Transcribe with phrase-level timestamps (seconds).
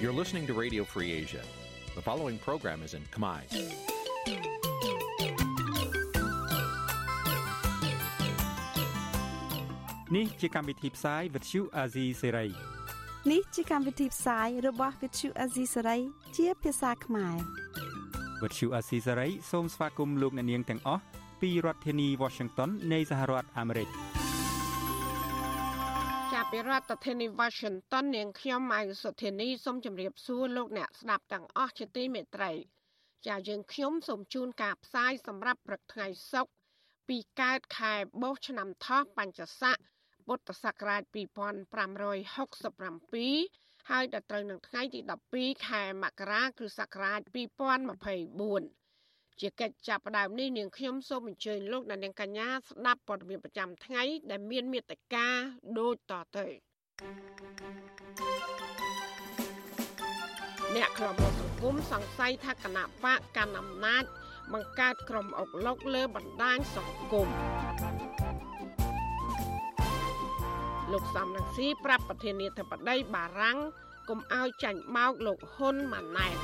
[0.00, 1.42] You're listening to Radio Free Asia.
[1.96, 3.40] The following program is in Khmer.
[10.14, 12.50] Nǐ ជាកម្មវិធីផ្សាយ Vuthu Azizi Serai
[13.30, 16.00] នេះជាកម្មវិធីផ្សាយរបស់ Vuthu Azizi Serai
[16.36, 17.36] ជាភាសាខ្មែរ
[18.42, 21.02] Vuthu Azizi Serai សូមស្វាគមន៍លោកអ្នកនាងទាំងអស់
[21.40, 24.17] ពីរដ្ឋធានី Washington នៃសហរដ្ឋអាមេរិកចាប់
[26.52, 32.52] ពីរដ្ឋធានី Washington នាងខ្ញុំម៉ៃសុធានីសូមជម្រាបសួរលោកអ្នកស្ដាប់ទាំងអស់ជាទីមេត្រី
[33.26, 36.50] ចាយើងខ្ញុំសូមជូនការផ្សាយសម្រាប់ព្រឹកថ្ងៃសុក្រ
[37.08, 39.76] ពីកើតខែបោះឆ្នាំថោះបัญចស័ក
[40.26, 45.00] ពុទ្ធសករាជ2567ហើយដល់ត្រូវនឹងថ្ងៃទី
[45.34, 47.20] 12ខែមករាគ្រិស្តសករាជ
[48.04, 48.77] 2024
[49.40, 55.26] ជាកិច្ចចាប់ផ្ដើមនេះនាងខ្ញុំសូមអញ្ជើញលោកអ្នកនាងកញ្ញាស្ដាប់ព័ត៌មានប្រចាំថ្ងៃដែលមានមេត្តា
[55.78, 56.46] ដូចតទៅ
[60.76, 64.04] អ្នកខ្លំមកសង្គមសង្ស័យថាគណៈបកកណ្ដាលអំណាច
[64.52, 67.28] បង្កើតក្រុមអុកឡុកលើបណ្ដាញសង្គម
[70.92, 73.58] លោកសំរងស៊ីប្រាប់ប្រធានាធិបតីបារាំង
[74.08, 76.36] កុំឲ្យចាញ់បោកលោកហ៊ុនម៉ាណែត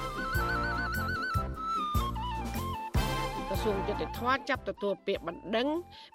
[3.65, 5.69] សួងយុតិធធចាប់ទទួលពាក្យបណ្ដឹង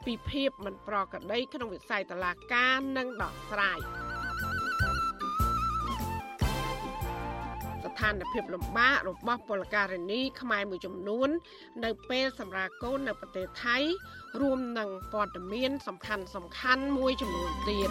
[0.06, 3.80] ពីភាពមិនប្រក្រតីក្នុងវិស័យតឡាការនិងដោះស្រាយ
[7.84, 11.30] ស្ថានភាពលំបាករបស់ពលករនីខ្មែរមួយចំនួន
[11.84, 13.78] នៅពេលសម្រាប់កូននៅប្រទេសថៃ
[14.42, 17.90] រួមនឹងព័ត៌មាន សំខាន់សំខាន់មួយចំនួនទៀត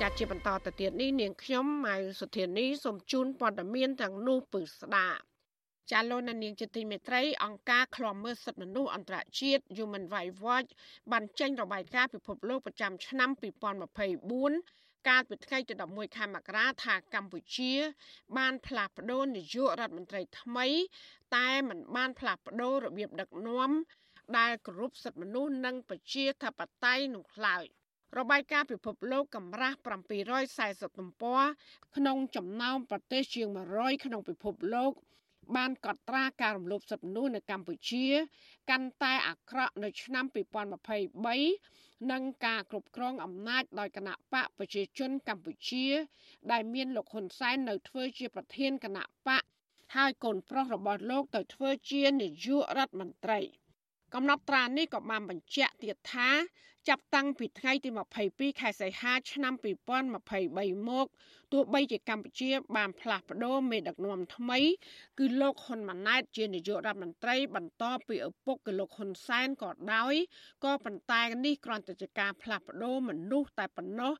[0.00, 5.27] ចាត់ជាបន្តទៅទៀតនេះនាងខ្ញុំម៉ៅសុធានីសូមជូនព័ត៌មានទាំងនោះពឺស្ដាប់
[5.92, 10.70] ចាលោកនាងជាទីមេត្រីអង្គការឃ្លាំមើលសិទ្ធិមនុស្សអន្តរជាតិ Human Rights Watch
[11.12, 13.30] បានចេញរបាយការណ៍ពិភពលោកប្រចាំឆ្នាំ
[14.14, 17.72] 2024កាលពីថ្ងៃទី11ខែមករាថាកម្ពុជា
[18.38, 20.66] បានផ្លាស់ប្តូរនាយករដ្ឋមន្ត្រីថ្មី
[21.36, 23.70] តែមិនបានផ្លាស់ប្តូររបៀបដឹកនាំ
[24.38, 27.64] ដែលគោរពសិទ្ធិមនុស្សនិងប្រជាធិបតេយ្យនោះឡើយ
[28.18, 29.76] របាយការណ៍ពិភពលោកកម្រាស់
[30.38, 31.42] 740ទំព័រ
[31.96, 34.92] ក្នុងចំណោមប្រទេសជាង100ក្នុងពិភពលោក
[35.56, 38.06] បានកត់ត្រាការរំលោភសិទ្ធិមនុស្សនៅកម្ពុជា
[38.70, 40.24] កាន់តែអាក្រក់នៅឆ្នាំ
[40.98, 45.86] 2023និងការគ្រប់គ្រងអំណាចដោយគណៈបកប្រជាជនកម្ពុជា
[46.52, 49.42] ដែលមានលោកហ៊ុនសែននៅធ្វើជាប្រធានគណៈបក
[49.96, 53.40] ហើយកូនប្រុសរបស់លោកទៅធ្វើជានាយករដ្ឋមន្ត្រី
[54.14, 56.30] កំណត់ត្រានេះក៏បានបញ្ជាក់ទៀតថា
[56.88, 57.90] ចាប់តាំងពីថ្ងៃទី
[58.24, 59.54] 22ខែសីហាឆ្នាំ
[60.02, 61.06] 2023មក
[61.52, 64.58] ទោះបីជាកម្ពុជាបានផ្លាស់ប្ដូរមេដឹកនាំថ្មី
[65.18, 70.14] គឺលោកហ៊ុនម៉ាណែតជានាយករដ្ឋមន្ត្រីបន្តពីឪពុកគឺលោកហ៊ុនសែនក៏ដោយ
[70.64, 74.12] ក៏ប៉ុន្តែនេះគ្រាន់តែជាការផ្លាស់ប្ដូរមនុស្សតែប៉ុណ្ណោះ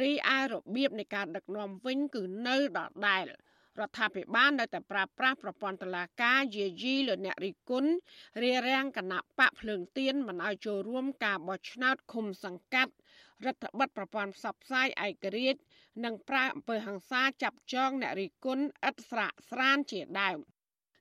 [0.00, 3.26] រីឯរបៀបនៃការដឹកនាំវិញគឺនៅដដែល។
[3.80, 7.90] រដ្ឋាភិបាលនៅតែប្រើប្រាស់ប្រព័ន្ធតុលាការយាយីលើអ្នករិះគន់
[8.42, 12.92] រារាំងគណៈបកភ្លើងទៀនមិនឲ្យចូលរួមការបោះឆ្នោតឃុំសង្កាត់
[13.46, 15.60] រដ្ឋបិទប្រព័ន្ធផ្សព្វផ្សាយឯករាជ្យ
[16.04, 20.38] និងប្រើអំពើហិង្សាចាប់ចងអ្នករិះគន់ឥតស្រាកស្រានជាដើម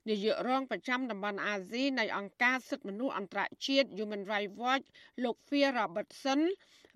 [0.09, 4.85] នាយករងប្រចាំតំបន់អាស៊ីនៃអង្គការសិទ្ធិមនុស្សអន្តរជាតិ Human Rights Watch
[5.23, 6.41] លោក Phil Robertson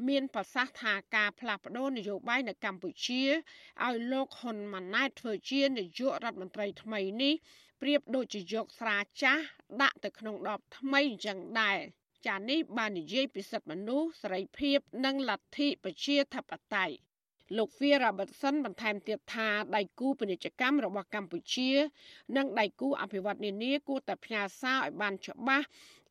[0.10, 3.24] មានប្រសាសន៍ថាការផ្លាស់ប្តូរនយោបាយនៅកម្ពុជា
[3.86, 7.34] ឲ្យលោកហ៊ុនម៉ាណែតធ្វើជានាយករដ្ឋមន្ត្រីថ្មីនេះ
[7.82, 9.44] ប្រៀបដូចជាយកស្រាចាស់
[9.82, 11.78] ដាក់ទៅក្នុងដបថ្មីអញ្ចឹងដែរ
[12.28, 16.96] ចានេះបាននិយាយពីសិទ្ធិមនុស្សសេរីភាព និងលទ្ធិប្រជាធិបតេយ្យ
[17.58, 21.72] លោក Phil Robertson បន្ថែមទៀតថាដៃគូពាណិជ្ជកម្មរបស់កម្ពុជា
[22.38, 25.66] និងដៃគូអភិវឌ្ឍន៍នានាគួរតែផ្ញើសារឲ្យបានច្បាស់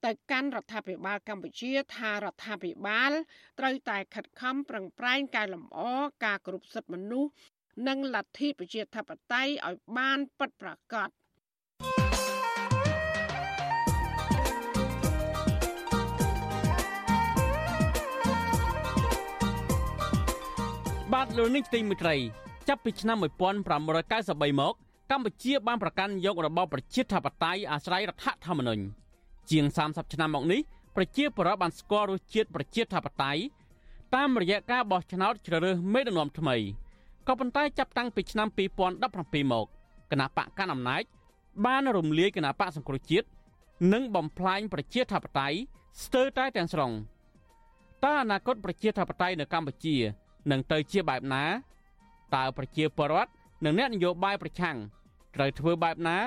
[0.04, 3.12] ទៅកាន់រដ្ឋាភិបាលកម្ពុជាថារដ្ឋាភិបាល
[3.58, 5.80] ត្រូវតែខិតខំប្រឹងប្រែងកែលម្អ
[6.24, 7.30] ការគ្រប់សិទ្ធិមនុស្ស
[7.88, 11.08] និងលទ្ធិប្រជាធិបតេយ្យឲ្យបានពិតប្រាកដ
[21.12, 22.16] បាទលោកនេះទីមិត្តរី
[22.68, 24.74] ចាប់ពីឆ្នាំ1593មក
[25.10, 29.01] កម្ពុជាបានប្រកាន់យករបបប្រជាធិបតេយ្យអាស្រ័យរដ្ឋធម្មនុញ្ញ
[29.50, 30.60] ជាង30ឆ្នាំមកនេះ
[30.96, 33.42] ប្រជាពលរដ្ឋបានស្គាល់រសជាតិប្រជាធិបតេយ្យ
[34.14, 36.56] តាមរយៈការបោះឆ្នោតជ្រើសរើសមេដឹកនាំថ្មី
[37.28, 39.66] ក៏ប៉ុន្តែចាប់តាំងពីឆ្នាំ2017មក
[40.10, 41.02] គណៈបកកណ្ដាលអំណាច
[41.66, 43.26] បានរំលាយគណៈបកសង្គ្រោះជាតិ
[43.92, 45.56] និងបំផ្លាញប្រជាធិបតេយ្យ
[46.04, 46.92] ស្ទើរតែទាំងស្រុង
[48.04, 49.96] តើអនាគតប្រជាធិបតេយ្យនៅកម្ពុជា
[50.50, 51.44] នឹងទៅជាបែបណា
[52.34, 53.30] តើប្រជាពលរដ្ឋ
[53.64, 54.76] និងអ្នកនយោបាយប្រឆាំង
[55.34, 56.18] ត្រូវធ្វើបែបណា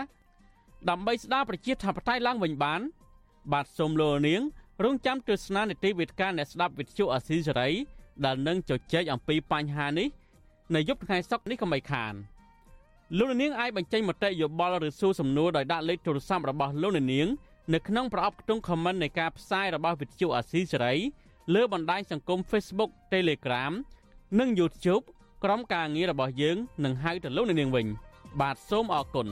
[0.90, 2.82] ដើម្បីស្ដារប្រជាធិបតេយ្យឡើងវិញបាន
[3.54, 4.42] បាទសូមលោកនាង
[4.84, 7.70] រងចាំទស្សនានីតិវិទ្យាអ្នកស្ដាប់វិទ្យុអាស៊ីសេរី
[8.26, 10.08] ដែលនឹងជជែកអំពីបញ្ហានេះ
[10.76, 12.14] នៅយប់ថ្ងៃសុក្រនេះក៏មិនខាន
[13.18, 17.28] លោកនាងអាចបញ្ចេញមតិយោបល់ឬសួរសំណួរដោយដាក់លេខទូរស័ព្ទរបស់លោកនាង
[17.74, 20.94] នៅក្នុងប្រអប់ខ្ទង់ comment នៃការផ្សាយរបស់វិទ្យុអាស៊ីសេរី
[21.54, 23.74] លើបណ្ដាញសង្គម Facebook Telegram
[24.40, 25.04] និង YouTube
[25.44, 27.88] ក្រុមការងាររបស់យើងនឹងហៅទៅលោកនាងវិញ
[28.42, 29.28] បាទសូមអរគុណ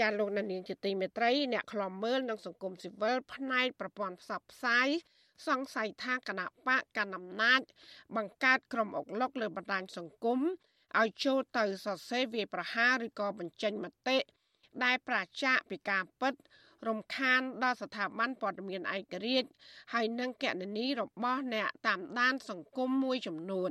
[0.00, 4.88] ចាលោកនាងជាទីមេត្រីអ្នកខ្លំមើលនិងសង្គមស៊ីវិលផ្នែកប្រព័ន្ធផ្សព្វផ្សាយ
[5.48, 7.60] សង្ស័យថាគណៈបកកណ្ដាលអំណាច
[8.16, 10.40] បង្កើតក្រុមអុកឡុកលើបណ្ដាញសង្គម
[10.98, 14.18] ឲ្យចូលទៅសរសេរវាប្រហារឬក៏បញ្ចេញមតិ
[14.84, 16.34] ដែលប្រជាពីការពិត
[16.88, 19.48] រំខានដល់ស្ថាប័នព័ត៌មានឯករាជ្យ
[19.92, 23.70] ហើយនិងកណនីរបស់អ្នកតាមដានសង្គមមួយចំនួន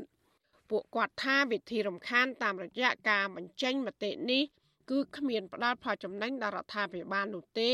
[0.69, 4.43] ពួកគាត់ថាវិធីរំខានតាមរយៈការបញ្ចេញមតិនេះ
[4.89, 7.71] គឺគ្មានផ្ដល់ផលចំណេញដល់រដ្ឋាភិបាលនោះទេ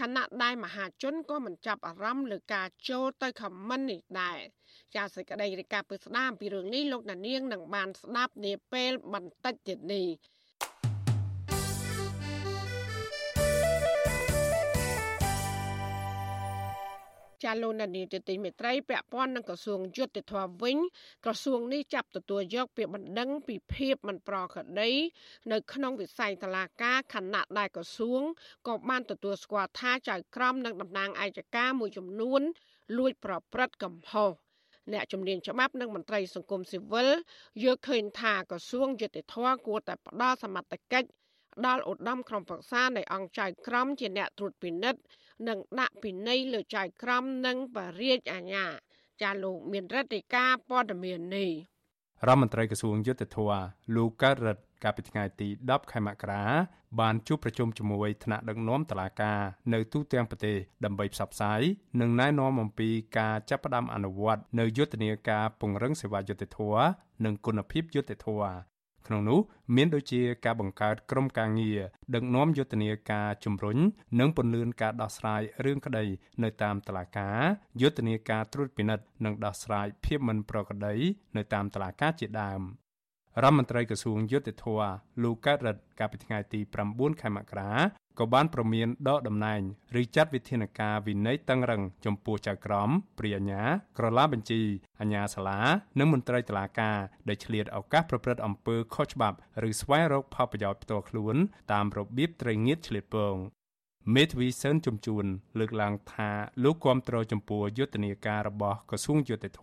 [0.00, 4.38] ខណៈដែលមហាជនក៏មិនចាប់អារម្មណ៍លើការចូលទៅខមមិននេះដែរ
[4.94, 10.06] ចាសសេចក្តីរាយការណ៍ពីស្ដាមពីរឿងនេះលោកណានៀងនឹងបានស្ដាប់នាពេលបន្តិចទៀតនេះ
[17.44, 20.76] ចាលោកនានីទិមេត្រីពាក់ព័ន្ធនឹងក្រសួងយុទ្ធភ័ពវិញ
[21.24, 24.90] ក្រសួងនេះចាប់ទទួលយកពាក្យបណ្ដឹងពីភាពមិនប្រក្រតី
[25.52, 28.22] នៅក្នុងវិស័យតឡាការខណៈដែលក្រសួង
[28.68, 32.40] ក៏បានទទួលស្គាល់ថាចៅក្រមនិងតំណាងអាយកាមួយចំនួន
[32.98, 34.30] លួចប្រព្រឹត្តកំហុស
[34.92, 37.08] អ្នកជំនាញច្បាប់និងមន្ត្រីសង្គមស៊ីវិល
[37.62, 39.36] យល់ឃើញថាក្រសួងយុតិធធ
[39.66, 41.08] គួរតែផ្ដល់សមត្ថកិច្ច
[41.66, 45.00] ដល់ឧត្តមក្រុមប្រឹក្សានៃអង្គចៅក្រមជាអ្នកត្រួតពិនិត្យ
[45.48, 48.64] និងដាក់ពិន័យលើចៅក្រមនិងបរិយាអាញា
[49.22, 51.50] ចាលោកមានរដ្ឋាភិការព័ត៌មាននេះ
[52.26, 53.52] រដ្ឋមន្ត្រីក្រសួងយុទ្ធភ័ព
[53.96, 56.44] លោកកើតរិទ្ធកាលពីថ្ងៃទី10ខែមករា
[57.00, 59.40] បានជួបប្រជុំជាមួយថ្នាក់ដឹកនាំតឡាការ
[59.72, 61.60] នៅទូទាំងប្រទេសដើម្បីផ្សព្វផ្សាយ
[62.00, 66.76] និងណែនាំអំពីការចាប់ផ្ដើមអនុវត្តនៅយុទ្ធនាការពង្រឹងសេវាយុទ្ធភ័ព
[67.24, 68.75] និងគុណភាពយុទ្ធភ័ព
[69.06, 69.40] ក្នុងនោះ
[69.76, 71.80] មានដូចជាការបង្កើតក្រុមការងារ
[72.14, 73.78] ដឹកនាំយុទ្ធនាការជំរុញ
[74.20, 76.04] និងពន្លឿនការដោះស្រាយរឿងក្តី
[76.42, 77.40] នៅតាមតុលាការ
[77.80, 80.94] យុទ្ធនាការត្រួតពិនិត្យនិងដោះស្រាយភាពមិនប្រក្រតី
[81.36, 82.60] នៅតាមតុលាការជាដើម
[83.42, 84.82] រដ្ឋមន្ត្រីក្រសួងយុទ្ធភ័ព
[85.22, 86.60] លោកកើតរិទ្ធកាលពីថ្ងៃទី
[86.90, 87.72] 9ខែមករា
[88.18, 89.60] ក៏បានប្រមានដកតំណែង
[90.00, 93.62] ឬចាត់វិធានការវិន័យតឹងរឹងចំពោះចៅក្រមព្រាអាញា
[93.98, 94.62] ក្រឡាបញ្ជី
[95.00, 95.60] អាញាសាលា
[95.98, 96.98] និងមន្ត្រីតុលាការ
[97.28, 99.36] ដែលឆ្លៀតឱកាសប្រព្រឹត្តអំពើខុសច្បាប់
[99.68, 101.36] ឬស្វែងរកផលប្រយោជន៍ផ្ទាល់ខ្លួន
[101.72, 103.36] តាមរបៀបត្រីងៀតឆ្លៀតពង
[104.14, 105.24] មេធាវីសឿនជំជួន
[105.58, 106.30] លើកឡើងថា
[106.64, 109.62] លោកគាំទ្រចំពោះយុទ្ធនាការរបស់ក្រសួងយុតិធធ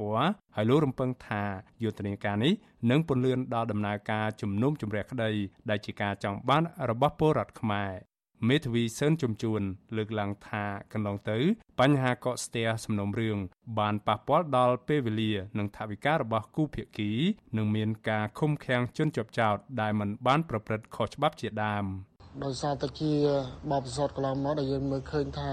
[0.56, 1.44] ហើយលោករំពឹងថា
[1.84, 2.54] យុទ្ធនាការនេះ
[2.90, 5.32] នឹងពន្លឿនដល់ដំណើរការជំនុំជម្រះក្តី
[5.70, 7.92] ដែលជាការចង់បានរបស់ពលរដ្ឋខ្មែរ
[8.50, 9.62] មេធាវីសឿនជំជួន
[9.96, 10.64] លើកឡើងថា
[10.94, 11.38] កន្លងទៅ
[11.80, 13.38] បញ្ហាកកស្ទះសំណុំរឿង
[13.80, 17.12] បានប៉ះពាល់ដល់ពេលវេលា និងថវិការបស់គូភាគី
[17.58, 21.86] និងមានការឃុំឃាំងជនជាប់ចោតដែលមិនបានប្រព្រឹត្តខុសច្បាប់ជាដើម។
[22.42, 23.12] ដោយសារតែជា
[23.72, 25.50] បបពិសោធន៍កន្លងមកដែលយើងមើលឃើញថា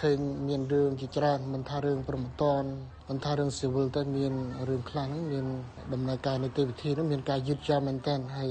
[0.00, 0.18] ឃើញ
[0.48, 2.64] មានរឿងជាច្រើនមិនថារឿងប្រមតន
[3.10, 4.32] មិនថារឿងស៊ីវិលទៅមាន
[4.68, 5.46] រឿងខ្លះហ្នឹងមាន
[5.92, 8.50] ដំណើរការនីតិវិធីហ្នឹងមានការយឺតយ៉ាវមែនទែនហើយ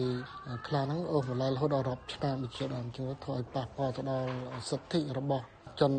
[0.68, 4.30] ខ្លះហ្នឹងអូសម្លាយរហូតដល់រាប់ឆ្នាំដូចជាដើមជាងធ្វើឲ្យប៉ះពាល់ទៅដល់
[4.70, 5.44] សិទ្ធិរបស់
[5.80, 5.94] ជន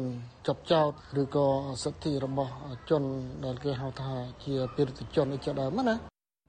[0.47, 1.47] ជាប់ចោតឬក៏
[1.83, 2.53] សិទ្ធិរបស់
[2.91, 3.03] ជន
[3.45, 4.13] ដែលគេហៅថា
[4.45, 5.95] ជាពិរិតជនអីជាដើមណា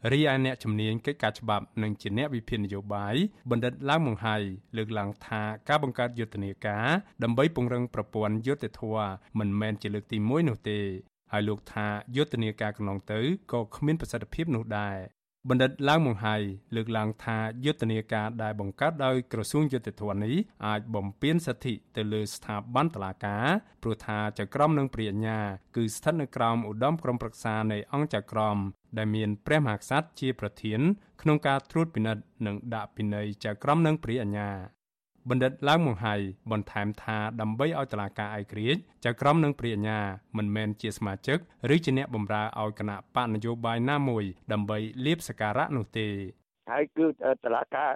[0.09, 3.15] រីឯអ្នកជំនាញកិច្ចការច្បាប់និងជាអ្នកវិភាគនយោបាយ
[3.51, 4.35] បណ្ឌិតឡើងមង្ហៃ
[4.77, 6.87] លើកឡើងថាការបង្កើតយុទ្ធនាការ
[7.23, 10.79] ដើម្បីពង្រឹងប្រព័ន្ធយុត្តិធម៌មិនមែនជាលើកទី1នោះទេ
[11.31, 13.19] ហើយលោកថាយុទ្ធនាការកន្លងទៅ
[13.51, 14.97] ក៏គ្មានប្រសិទ្ធភាពនោះដែរ
[15.49, 16.35] បណ្ឌិតឡើងមង្ហៃ
[16.75, 20.35] លើកឡើងថាយុទ្ធនាការដែលបង្កើតដោយក្រសួងយុទ្ធភ័ពនេះ
[20.67, 23.45] អាចបំពានសិទ្ធិទៅលើស្ថាប័នតុលាការ
[23.83, 25.39] ព្រោះថាចៅក្រមនិងព្រាជ្ញា
[25.75, 28.57] គឺស្ថិតនៅក្រោមឧត្តមក្រុមប្រឹក្សានៃអង្គចៅក្រម
[28.97, 30.79] ដែលមានព្រះមហាក្សត្រជាប្រធាន
[31.21, 34.49] ក្នុងការត្រួតពិនិត្យនិងដាក់ពិន័យចៅក្រមនិងព្រាជ្ញា
[35.29, 36.15] បណ្ឌិតឡើងមង្ហៃ
[36.51, 39.99] បន្ថែមថាដើម្បីឲ្យតឡាការឯករាជ្យចៅក្រមនិងព្រាជ្ញា
[40.37, 41.37] មិនមែនជាសមាជិក
[41.73, 46.07] ឬជាអ្នកបម្រើឲ្យគណៈបកនយោបាយណាមួយដើម្បីលៀបសការៈនោះទេ
[46.71, 47.05] ហើយគឺ
[47.43, 47.91] តឡាការ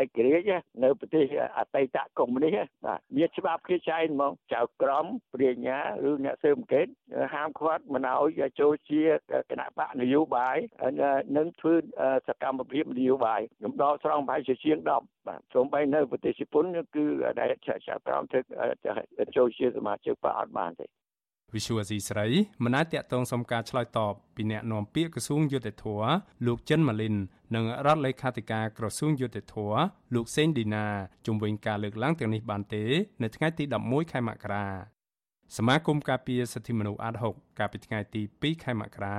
[0.00, 1.24] ឯករាជ្យនៅប្រទេស
[1.58, 6.86] អតីតកុម្មុយនីសបាទមានច្បាប់គេចែងហ្មងចៅក្រមព្រាញ្ញាឬអ្នកស៊ើបអង្កេត
[7.34, 9.02] ហាមឃាត់មិនឲ្យចូលជា
[9.50, 10.56] គណៈបកនយោបាយ
[11.36, 11.74] និងធ្វើ
[12.28, 16.64] សកម្មភាពនយោបាយខ្ញុំដកស្រង់ប្រហែលជាជាង10បាទសូម្បីនៅប្រទេសជប៉ុន
[16.96, 17.04] គឺ
[17.40, 17.74] ដែលចៅ
[18.06, 18.40] ក្រមធ្វើ
[19.36, 20.86] ចូលជាសមាជិកបកអត់បានទេ
[21.54, 22.26] វិសុវស៊ីស្រី
[22.64, 25.86] មិនអាចតាក់ទងសុំការឆ្លើយតបពីអ្នកនាំពាក្យក្រសួងយុតិធធ
[26.46, 27.16] លោកចិនម៉ាលីន
[27.54, 29.56] និងរដ្ឋលេខាធិការក្រសួងយុតិធធ
[30.14, 30.86] លោកសេងឌីណា
[31.26, 32.84] ជំវិញការលើកឡើងទាំងនេះបានទេ
[33.22, 34.66] នៅថ្ងៃទី11ខែមករា
[35.56, 39.16] សមាគមការពារសិទ្ធិមនុស្សអាត6កាលពីថ្ងៃទី2ខែមករា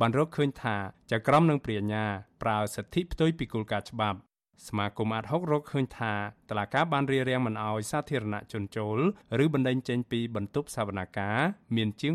[0.00, 0.76] បានរកឃើញថា
[1.12, 2.04] ចក្រមនិងព្រាញ្ញា
[2.42, 4.18] ប្រើសិទ្ធិផ្ទុយពីគោលការណ៍ច្បាប់
[4.68, 6.14] សមាគមអាត6រកឃើញថា
[6.50, 8.98] តឡាកាបានរៀបរៀងមិនអោយសាធារណជនចូល
[9.44, 11.38] ឬបណ្ដេញចេញពីបន្ទប់សវនាការ
[11.76, 12.14] មានជាង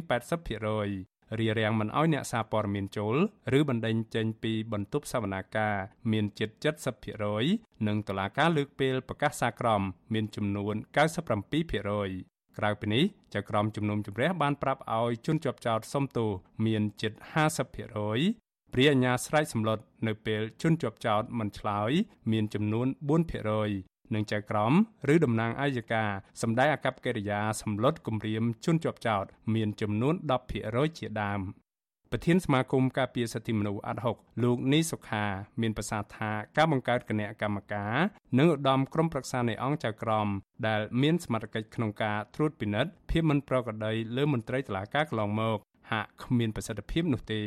[0.67, 3.15] 80%រារាំងមិនអោយអ្នកសារព័ត៌មានចូល
[3.57, 5.75] ឬបណ្ដេញចេញពីបន្ទប់សវនាការ
[6.11, 6.49] មានជិត
[7.19, 9.81] 70%និងតឡាការលើកពេលប្រកាសសាក្រម
[10.13, 13.03] មានចំនួន97%ក្រៅពីនេះ
[13.33, 16.29] ចៅក្រមជំនុំជម្រះបានប្រាប់ឲ្យជនជាប់ចោតសុំទោស
[16.65, 17.13] មានជិត
[17.83, 21.91] 50% ព្រាអញ្ញាស្រែកសម្លុតនៅពេលជនជាប់ចោតមិនឆ្លើយ
[22.31, 24.73] មានចំនួន4%និងចៅក្រម
[25.13, 26.03] ឬតំណាងអាយកា
[26.41, 30.15] សម្ដែងអាកប្បកិរិយាសម្លុតគម្រាមជនជាប់ចោតមានចំនួន
[30.55, 31.41] 10%ជាដើម
[32.11, 35.25] ប្រធានសមាគមការពារសិទ្ធិមនុស្សអាត់ហុកលោកនីសុខា
[35.61, 37.95] មានប្រសាសន៍ថាការបង្កើតគណៈកម្មការ
[38.37, 40.27] និងឧត្តមក្រុមប្រឹក្សានៃអង្គចៅក្រម
[40.67, 45.57] ដែលមានសមត្ថកិច្ចក្នុងការត្រួតពិនិត្យភាពមិនប្រក្រតីលើមន្ត្រីតុលាការកន្លងមក
[45.91, 47.41] ហាក់គ្មានប្រសិទ្ធភាពនោះទេ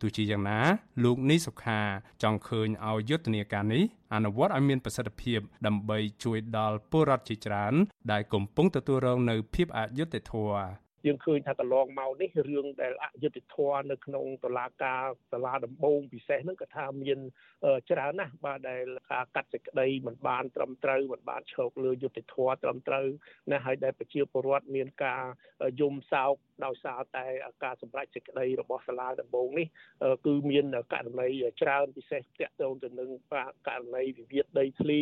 [0.00, 0.60] ទោះជាយ៉ាងណា
[1.04, 1.80] លោកនីសុខា
[2.22, 3.82] ចង់ឃើញឲ្យយុទ្ធនាការនេះ
[4.14, 7.74] អនុវត្តឲ្យមានប្រសិទ្ធភាពដើម្បីជួយដល់ពលរដ្ឋជាច្រើន
[8.12, 17.18] ដែលកំពុងទទួលរងនៅភាពអយុត្តិធម៌យើងឃើញថាកន្លងមកនេះរឿងដែលអយុត្តិធម៌នៅក្នុងតុលាការសាលាដំបងពិសេសហ្នឹងក៏ថាមាន
[17.90, 23.06] ច្រើនណាស់បាទដែលការកាត់សេចក្តីមិនបានត្រឹមត្រូវមិនបានឈោកលើយុត្តិធម៌ត្រឹមត្រូវ
[23.52, 25.22] ណាហើយដែលប្រជាពលរដ្ឋមានការ
[25.80, 26.34] យំសោក
[26.64, 27.24] ដោយសារតែ
[27.64, 29.66] ការសម្រេចសេចក្តីរបស់សាលាដំបងនេះ
[30.26, 31.28] គឺមានករណី
[31.62, 33.10] ច្រើនពិសេសតាក់ទងទៅនឹង
[33.68, 35.00] ករណីវិវាទដីធ្លី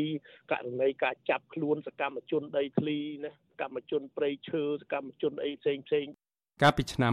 [0.52, 6.06] ករណីការចាប់ខ្លួនសកម្មជនដីធ្លីណាកម្មជនព្រៃឈើសកម្មជនអីផ្សេងផ្សេង
[6.62, 7.12] កាលពីឆ្នាំ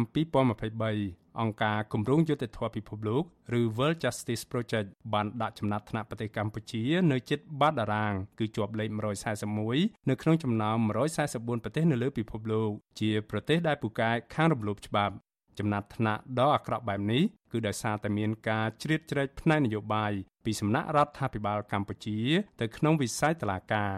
[0.65, 3.23] 2023អង្គការគម្រោងយុត្តិធម៌ពិភពលោក
[3.59, 8.89] ឬ World Justice Project បានដាក់ចំណាត់ថ្នាក់ប្រទេសកម្ពុជា នៅជិតបាតតារាង គឺជាប់លេខ
[9.49, 10.77] 141នៅក្នុងចំណោម
[11.21, 12.69] 144ប្រទេសនៅលើពិភពលោក
[12.99, 15.13] ជាប្រទេសដែលពូកែខាងរំលោភច្បាប់
[15.59, 20.11] ចំណាត់ថ្នាក់ដ៏អាក្រក់បែបនេះគឺដោយសារតែមានការជ្រៀតជ្រែកផ្នែកនយោបាយ
[20.45, 22.19] ពីសំណាក់រដ្ឋាភិបាលកម្ពុជា
[22.59, 23.93] ទៅក្នុងវិស័យតុលាការ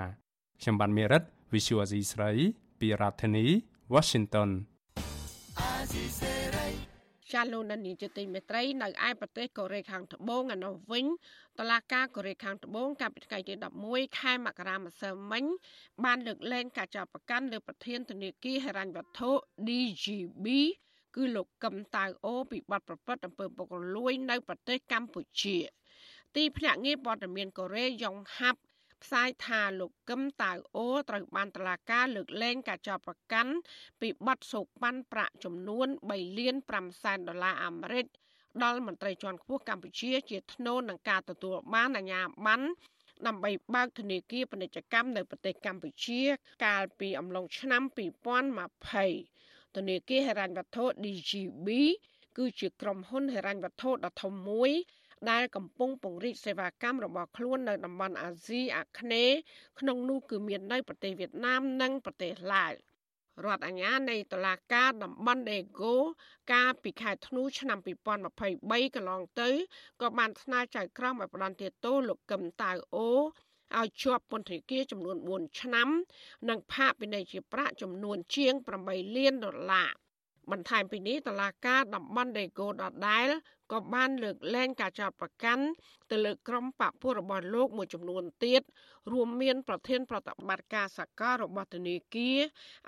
[0.62, 1.24] ខ្ញុំបានមេរិត
[1.54, 2.32] Visual Asia ស្រី
[2.80, 3.46] ពីរដ្ឋធានី
[3.94, 4.52] Washington
[7.32, 11.06] ចាលោកនានីជាទីមេត្រីនៅឯប្រទេសកូរ៉េខាងត្បូងឯនោះវិញ
[11.60, 13.54] តឡាការកូរ៉េខាងត្បូងកាលពីថ្ងៃទី
[13.88, 15.44] 11ខែមករាម្សិលមិញ
[16.04, 19.32] បានលើកលែងការចាប់ប្រកាន់លើប្រធានធនាគារហិរញ្ញវត្ថុ
[19.68, 20.48] DGB
[21.16, 25.58] គឺលោកកឹមតៅអូពីបទប្រព្រឹត្តអំពើពុករលួយ នៅប្រទេសកម្ពុជា
[26.36, 28.62] ទីភ្នាក់ងារព័ត៌មានកូរ៉េយ៉ុងហាប់
[29.04, 33.54] ផ្សាយថាលោកកឹមតៅអូត្រូវបានតឡាការលើកលែងការចោទប្រកាន់
[34.02, 38.06] ពីបទសូកប៉ាន់ប្រាក់ចំនួន3លាន5សែនដុល្លារអាមេរិក
[38.64, 42.68] ដល់មន្ត្រីជាន់ខ្ពស់កម្ពុជាជាថ្នូរនឹងការទទួលបានអាជ្ញាប័ណ្ណ
[43.28, 46.22] ដើម្បីបើកធនាគារពាណិជ្ជកម្មនៅប្រទេសកម្ពុជា
[46.66, 47.82] កាលពីអំឡុងឆ្នាំ
[49.00, 51.68] 2020ធនាគារហិរញ្ញវត្ថុ DGB
[52.38, 54.72] គឺជាក្រុមហ៊ុនហិរញ្ញវត្ថុដ៏ធំមួយ
[55.32, 59.38] ដែលកំពុងពង្រីកសេវាកម្មរបស់ខ្លួននៅតំបន់អាស៊ីអាគ្នេយ៍
[59.80, 62.74] ក្នុងនោះគឺមាននៅប្រទេសវៀតណាមនិងប្រទេសឡាវ
[63.46, 65.96] រដ្ឋអាជ្ញានៃតុលាការតំបន់ដេហ្គោ
[66.54, 67.78] កាលពីខែធ្នូឆ្នាំ
[68.38, 69.50] 2023កន្លងទៅ
[70.02, 73.10] ក៏បានស្នើចៅក្រមឲ្យផ្តន្ទាទោសលោកកឹមតៅអូ
[73.78, 75.90] ឲ្យជាប់ពន្ធនាគារចំនួន4ឆ្នាំ
[76.50, 78.54] និងផាកពិន័យជាប្រាក់ចំនួនជាង
[78.86, 79.92] 8លានដុល្លារ
[80.52, 82.74] បន្ថែមពីនេះតឡាការតំបន់ដេហ្គោដ
[83.08, 83.28] ដែល
[83.72, 85.66] ក៏បានលើកលែងការចោទប្រកាន់
[86.12, 88.62] ទៅលើក្រុមបពុះរបស់លោកមួយចំនួនទៀត
[89.12, 92.40] រួមមាន ប្រធាន ប្រតិបត្តិការសកលរបស់ធនាគារ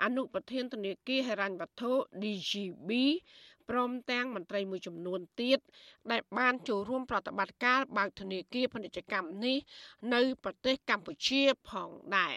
[0.04, 1.92] អនុប្រធានធនាគារហិរញ្ញវត្ថុ
[2.22, 2.90] DGB
[3.68, 5.58] ព្រមទាំងមន្ត្រីមួយចំនួនទៀត
[6.10, 9.56] ដែលបានចូលរួមប្រតិបត្តិការបើកធនាគារពាណិជ្ជកម្មនេះ
[10.14, 12.36] នៅ ប្រទេសកម្ពុជាផងដែរ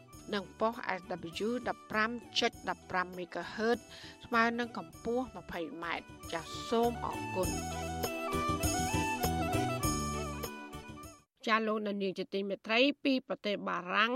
[0.33, 1.49] និងប៉ុស SW
[2.07, 3.79] 15.15 MHz
[4.25, 5.85] ស្មើនឹងកម្ពស់ 20m
[6.33, 7.49] ចាសសូមអរគុណ
[11.47, 14.13] ចាលោកនាយកជាទីមេត្រីពីប្រទេសបារាំង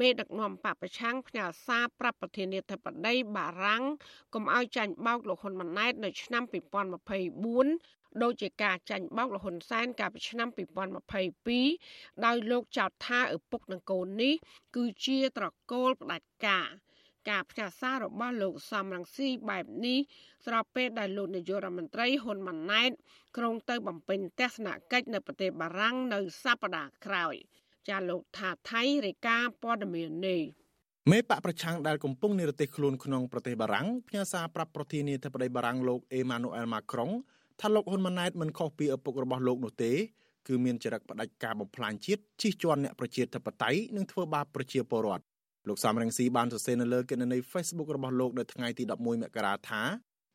[0.00, 3.82] មេដឹកនាំបពប្រឆាំងផ្ញើសារប្រាប់ប្រធានាធិបតីបារាំង
[4.34, 10.48] កុំឲ្យចាញ់បោកលោកហ៊ុនម៉ាណែតនៅឆ្នាំ2024 ដូចជាការចាញ់បោកលហ៊ុនសែនកាលពីឆ្នាំ
[11.56, 14.34] 2022ដោយលោកចោទថាឪពុកនឹងកូននេះ
[14.76, 16.68] គឺជាត្រកូលផ្ដាច់ការ
[17.30, 19.98] ការផ្ញើសាររបស់លោកសំរងស៊ីបែបនេះ
[20.46, 22.90] ស្របពេលដែលលោកនាយករដ្ឋមន្ត្រីហ៊ុនម៉ាណែត
[23.36, 27.36] ក្រុងទៅបំពេញទស្សនកិច្ចនៅប្រទេសបារាំងនៅសប្តាហ៍ក្រោយ។
[27.88, 30.42] ចាលោកថាថៃរាយការណ៍ព័ត៌មាននេះ
[31.10, 37.10] មេបកប្រឆាំងដែលកំពុងនិរទេសខ្លួនក្នុងប្រទេសបារាំងផ្ញើសារប្រាប់ប្រធានាធិបតីបារាំងលោកអេម៉ានូអែលម៉ាក្រុង
[37.60, 39.92] ថាលោកហ៊ុនម៉ាណែតមិនខុសពីឪពុករបស់លោកនោះទេ
[40.48, 45.24] គឺមានចរិតផ្ដាច់ការបំផ្លាញជាតិជិះជាន់អ្នកប្រជាធិបតេយ្យនិងធ្វើបាបប្រជាពលរដ្ឋ
[45.68, 49.82] លោកសំរងស៊ីបានសរសេរនៅលើគណនី Facebook របស់លោកនៅថ្ងៃទី11មករាថា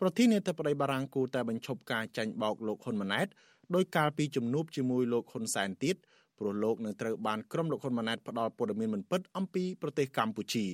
[0.02, 3.28] ប្រធានាធិបតីបារាំងគូតែបញ្ឈប់ការចាញ់បោកលោកហ៊ុនម៉ាណែត
[3.76, 5.96] ដោយកាលពីជំនួបជាមួយលោកហ៊ុនសែនទៀត
[6.40, 10.68] ព្រោះលោកនឹងត្រូវបានក្រុមលោកហ៊ុនម៉ាណែតផ្ដល់ព័ត៌មានមិនពិតអំពីប្រទេសកម្ពុជា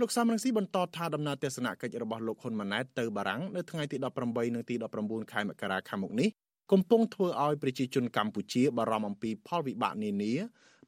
[0.00, 4.74] លោកសំរងស៊ីបន្តថាដំណើរទស្សនកិច្ចរបស់លោកហ៊ុនម៉ាណែតទៅបារាំងនៅថ្ងៃទី18និងទី
[5.04, 6.28] 19ខែមករាខាងមុខនេះ
[6.72, 10.32] កំពុងធ្វើឲ្យប្រជាជនកម្ពុជាបារម្ភអំពីផលវិបាកនានា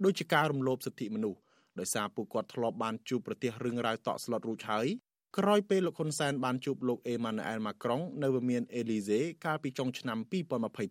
[0.04, 1.40] ដូចជាការរំលោភសិទ្ធិមនុស្ស
[1.78, 4.86] ដោយសារពួកគាត់ធ្លាប់បានជួបប្រទេសរឿងរ៉ាវតក់ស្លុតរួចហើយ
[5.38, 10.18] ក្រោយពេលលោកហ៊ុនសែនបានជួបលោកអេម៉ានូអែលម៉ាក្រុងនៅវិមានអេលីសេកាលពីចុងឆ្នាំ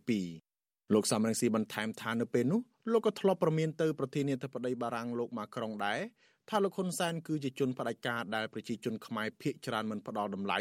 [0.09, 5.99] 2022លោកសំរងស៊ីបន្ថែមថានៅពេលនោះលោកក៏ធ្លាប់ប្រមានទៅប្រធានាធិបតីបារាំងលោកម៉ាក្រុងដែរ
[6.49, 10.59] ថាលោកហ៊ុនសែនគឺជាជនផ្ដាច់ការដែលប្រជាជនខ្មែរភៀសច្រើនមិនផ្ដល់តម្លៃ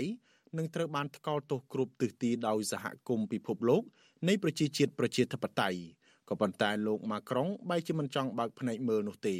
[0.58, 3.82] និងត្រូវបានថ្កោលទោសគ្រប់ទិសទីដោយសហគមន៍ពិភពលោក
[4.28, 5.78] នៃប្រជាជាតិប្រជាធិបតេយ្យ
[6.28, 9.36] ក៏ប៉ុន្តែលោកម៉ាក្រុងបែរជាមិនចង់បើកភ្នែកមើលនោះទេ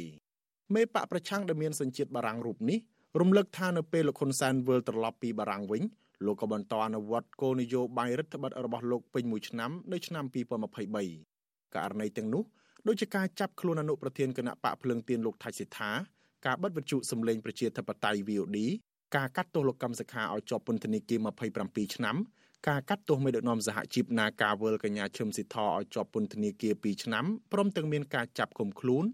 [0.75, 2.79] មេបកប្រឆាំងដែលមានសញ្ជាតិបារាំងរូបនេះ
[3.19, 5.81] រំលឹកថានៅពេលលោកហ៊ុនសែនវិលត្រឡប់ពីបារាំងវិញ
[6.25, 10.25] លោកក៏បន្តអនុវត្តគោលនយោបាយរដ្ឋបတ်របស់លោកពេញមួយឆ្នាំនៅឆ្នាំ
[11.05, 12.43] 2023ករណីទាំងនោះ
[12.87, 15.91] ដូចជាការចាប់ខ្លួនអនុប្រធានគណៈបកភ្លឹងទៀនលោកថៃសិដ្ឋា
[16.45, 18.57] ការបិទវិទ្យុសម្លេងប្រជាធិបតេយ្យ VOD
[19.15, 21.19] ការកាត់ទោសលោកកម្មសខាឲ្យជាប់ពន្ធនាគារ
[21.57, 22.15] 27ឆ្នាំ
[22.67, 29.05] ការកាត់ទោសមេដឹកនាំសហជីពនាការវលកញ្ញាឈឹមស៊ីធឲ្យជាប់ពន្ធនាគារ2ឆ្នាំព្រមទាំងមានការចាប់ឃុំខ្លួន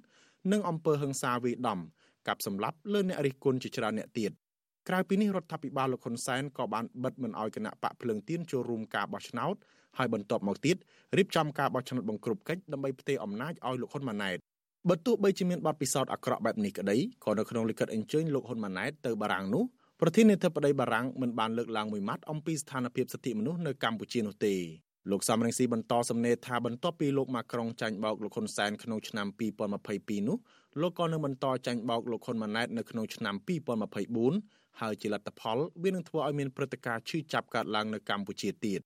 [0.51, 1.79] និងអំពើហិង្សាវាយដំ
[2.27, 4.31] កាប់សម្លាប់លើអ្នករិះគន់ជាច្រើនអ្នកទៀត
[4.87, 9.55] ក្រៅពីនេះរដ្ឋាភិបាលលោកហ៊ុនសែនក៏បានបិទមិនអោយគណៈបកភ្លើងទៀនចូលរួមការបោះឆ្នោត
[9.97, 10.75] ហើយបន្ទាប់មកទៀត
[11.17, 14.37] រៀបចំការបោះឆ្នោតបង្ក្រប់កិច្ចដើម្បីផ្ទេរអំណាចឲ្យលោកហ៊ុនម៉ាណែត
[14.89, 19.63] បើទោះបីជាមានបទពិសោធន៍អាក្រក់បែបនេះក្តីក៏នៅក្នុងលិខិតអញ្ជើញលោកហ៊ុនម៉ាណែតទៅបារាំងនោះ
[20.01, 24.55] ប្រធានាធិបតីបារាំងមិនបានលើកឡើងមួយម៉ាត់អំពីស្ថានភាពសិទ្ធិមនុស្សនៅកម្ពុជានោះទេ
[25.11, 29.27] លោកសំរងស៊ីបន្តសំណេរថាបន្ទាប់ពីលោកម៉ាក្រុងចាញ់បោកលោកហ៊ុនសែនក្នុងឆ្នាំ
[29.77, 30.37] 2022នោះ
[30.81, 33.35] លោកក៏នឹងបន្តចាញ់បោកលោកហ៊ុនម៉ាណែតនៅក្នុងឆ្នាំ
[34.07, 38.81] 2024ហើយជាលទ្ធផលវានឹងធ្វើឲ្យមានព្រឹត្តិការណ៍ឈឺចាប់កើតឡើងនៅកម្ពុជាទៀត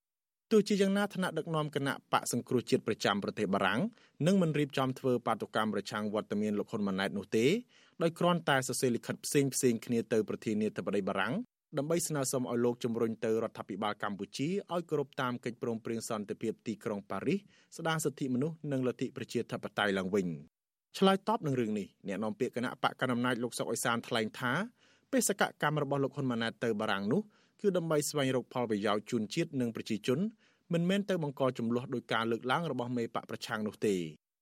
[0.51, 3.81] ទោះជាយ៉ាងណាថ្នាក់ដឹកនាំគណៈបកសង្គ្រោះជាតិប្រចាំប្រទេសបារាំង
[4.27, 7.45] នឹងមិនរៀបចំធ្វើបាតុកម្មប្រឆាំងវត្តមានលោកហ៊ុនម៉ាណែតនោះទេ
[8.01, 11.33] ដោយគ្រាន់តែសរសេរលិខិតផ្សេងផ្សេងគ្នាទៅប្រធានាធិបតីបារាំង
[11.77, 17.39] ដើម្បីស្នើសុំឲ្យលោកជំរុញទៅរដ្ឋាភិបាលកម្ពុជាឲ្យគោរពតាមកិច្ចព្រមព្រៀងសន្តិភាពទីក្រុងប៉ារីស
[17.77, 20.27] ស្ដារសិទ្ធិមនុស្សនិងលទ្ធិប្រជាធិបតេយ្យឡើងវិញ
[20.97, 24.53] ឆ្លើយតបនឹងរឿងនេះអ្នកនាំពាក្យគណៈបកកណ្ដាលអំណាចលោកសុកអេសានថ្លែងថា
[25.11, 27.21] បេសកកម្មរបស់លោកហ៊ុនម៉ាណែតទៅបារាំងនោះ
[27.61, 30.19] គឺដើម្បីស្វែងរកផលប្រយោជន៍ជូនជាតិនិងប្រជាជន
[30.73, 33.95] មិនមែនទៅបង្កចំនួនដោយការលើកឡើងរបស់មេបកប្រឆាំងនោះទេ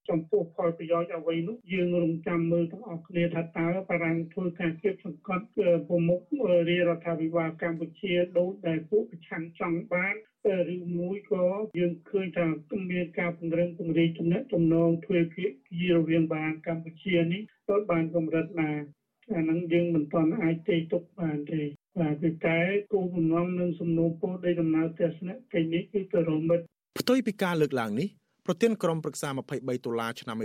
[0.10, 5.46] ចំពោះផលប្រយោជន៍អ្វីនោះយើងរំចាំមើលទាំងអស់គ្នាថាតើបារាំងធ្វើការគៀបសង្កត់
[5.88, 10.16] ប្រមុខរាជរដ្ឋាភិបាលកម្ពុជាដូចដែលពួកប្រឆាំងចង់បាន
[10.76, 11.46] ឬមួយក៏
[11.80, 12.48] យើងឃើញថា
[12.92, 18.72] មានការពង្រឹងពង្រីកទំនាក់ទំនងទ្វេភាគីរវាងបារាំងកម្ពុជានេះទៅបានកម្រិតណា
[19.34, 21.64] អានឹងយើងមិនទាន់អាចទេទុកបានទេ
[22.00, 22.58] បាទគឺតែ
[22.94, 26.60] គោលបំណងនិងសំណូមពរនៃដំណើរទស្សនកិច្ចនេះគឺទៅរមិត
[27.00, 28.08] ផ្ទុយពីការលើកឡើងនេះ
[28.46, 30.38] ប្រធានក្រុមប្រឹក្សា23តុលាឆ្នាំ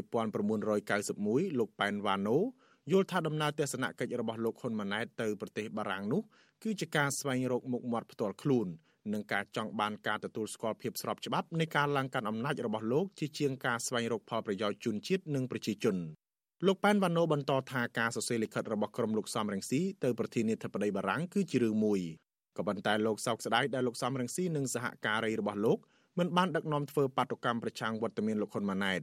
[0.54, 2.36] 1991លោកប៉ែនវ៉ាណូ
[2.92, 6.22] យល់ថាដំណើរទស្សនកិច្ចរបស់លោកហ៊ុនម៉ាណែតទៅប្រទេសបារាំងនោះ
[6.62, 8.66] គឺជាការស្វែងរកមុខមាត់ផ្ទាល់ខ្លួន
[9.12, 15.96] និងការចង់បានការទទួលស្គាល់ភាពស្របច្បាប់នៃការឡើងកាន់អំណាចរបស់លោកជាជាងការស្វែងរកផលប្រយោជន៍ជូនជាតិនិងប្រជាជន
[16.66, 22.00] លោកប៉ែនវ៉ាណូបន្តថាការសរសេរលិខិតរបស់ក្រុមលោកសំរងស៊ីទៅប្រធានាធិបតីបារាំងគឺជារឿងមួយ
[22.56, 25.78] ក៏ប៉ុន្តែលោកសោកស្ដាយដែលលោកសំរងស៊ីនិងសហការីរបស់លោក
[26.18, 29.00] មិនបានដឹកនាំធ្វើបាតុកម្មប្រឆាំងវត្តមានលោកហ៊ុនម៉ាណែត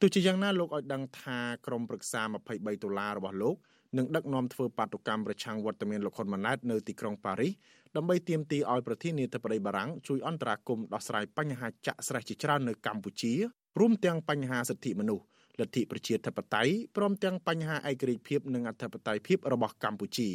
[0.00, 3.56] ទោះជាយ៉ាងណាលោកឲ្យដឹងថាក្រុមប្រឹក្សា23ដុល្លាររបស់លោក
[3.98, 7.52] និងដឹកនាំធ្វើបាតុកម្មប្រឆាំងវត្តមានលោកហ៊ុនម៉ាណែតនៅទីក្រុងប៉ារីស
[7.96, 13.32] ដើម្បីទាមទារឲ្យប្រធានាធិបតីបារាំងជួយអន្តរាគមន៍ដោះស្រាយបញ្ហាចាក់ស្រេះជាច្រើននៅកម្ពុជា
[13.80, 15.24] រួមទាំងបញ្ហាសិទ្ធិមនុស្ស
[15.60, 20.30] លទ្ធិប្រជាធិបតេយ្យព្រមទាំងបញ្ហាឯករាជ្យភាពនិងអធិបតេយ្យភាពរបស់កម្ពុជា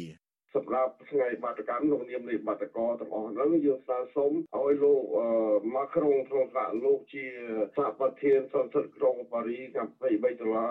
[0.54, 5.02] សម្រាប់ថ្ងៃបាតកម្មក្នុងនាមនៃបាតកោទាំងអស់ហ្នឹងយើងស្នើសុំឲ្យលោក
[5.74, 7.24] ម៉ាក្រុងក្នុងថ្នាក់លោកជា
[7.76, 10.70] សហប្រធានសន្និសីទក្រុងប៉ារីកាំ23ដុល្លារ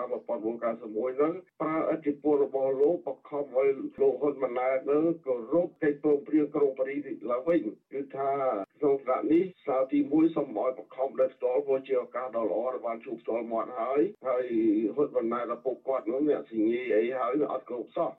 [0.54, 3.68] 1991ហ្នឹងប្រើអធិបុលរបស់លោកបខំឲ្យ
[4.00, 6.96] លោកហ៊ុនម៉ាណែតនឹងគោរពកិច្ចព្រមព្រៀងក្រុងប៉ារី
[7.30, 7.60] ឡើងវិញ
[7.92, 8.30] គឺថា
[8.78, 14.44] ក្នុងថ្នាក់នេះសាទី1សូមឲ្យបខំដល់ផ្ទាល់ព្រោះជាឱកាសដ៏ល្អដែលបានជួបផ្ទាល់មាត់ហើយហើយ
[14.94, 18.10] ហ៊ុនម៉ាណែតឪពុកគាត់នោះអ្នកសញ្ញាអីហើយអត់គ្រប់សោះ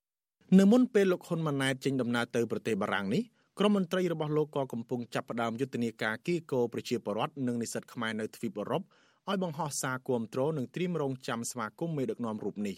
[0.54, 3.24] នៅមុនពេលលោកហ៊ុនម៉ាណែតចេញដំណើរទៅប្រទេសបារាំងនេះ
[3.60, 8.82] ក្រុមមន្ត្រីរបស់លោកក៏កំពុងចាប់ផ្ដើមយុទ្ធនាការគីកោប្រជាពលរដ្ឋនិងនិស្សិតខ្មែរនៅទ្វីបអឺរ៉ុប
[9.30, 12.78] ឲ្យបង្ហោះសារគាំទ្រនិងត្រៀមរងចាំស្វាគមន៍មេដឹកនាំរូបនេះ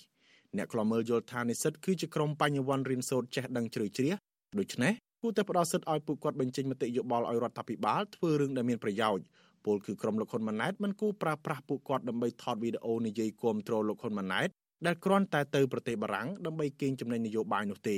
[0.57, 4.13] អ្នកខ្លមើលយល់ថានិស្សិតគឺជាក្រុមបញ្ញវន្តរៀនសូត្រចេះដឹងជ្រៅជ្រះ
[4.59, 9.25] ដូច្នេះគួរតែផ្ដល់សិទ្ធិឲ្យពួកគាត់បញ្ចេញមតិយោបល់ឲ្យរដ្ឋាភិបាលធ្វើរឿងដែលមានប្រយោជន៍
[9.65, 14.49] ពលគឺក្រុមលោកហ៊ុនម៉ាណែតមិនគួរប្រើប្រាស់ពួកគាត់ដើម្បីថតវីដេអូនិយាយគាំទ្រលោកហ៊ុនម៉ាណែត
[14.85, 17.97] ដែលគ្រាន់តែទៅប្រទេសបារាំងដើម្បីកេងចំណេញនយោបាយនោះទេ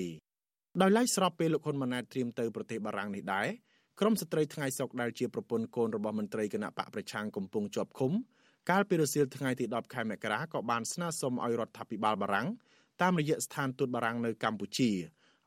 [0.81, 3.47] ដោយឡែកស្របពេលលោកហ៊ុនម៉ាណែតត្រៀមទៅប្រទេសបារាំងនេះដែរ
[3.99, 8.11] ក្រុមស្ត្រីថ្ងៃសុកដែលជាប្រពន្ធកូនរបស់មន្ត្រីគណៈបកប្រឆាំងកំពុងជាប់ឃុំ
[8.69, 12.47] កាលពីរសៀលថ្ងៃទី10ខែមករាក៏បានស្នើសុំឲ្យរដ្ឋាភិបាលបារាំង
[13.01, 14.91] តាមរយៈស្ថានទូតបារាំងនៅកម្ពុជា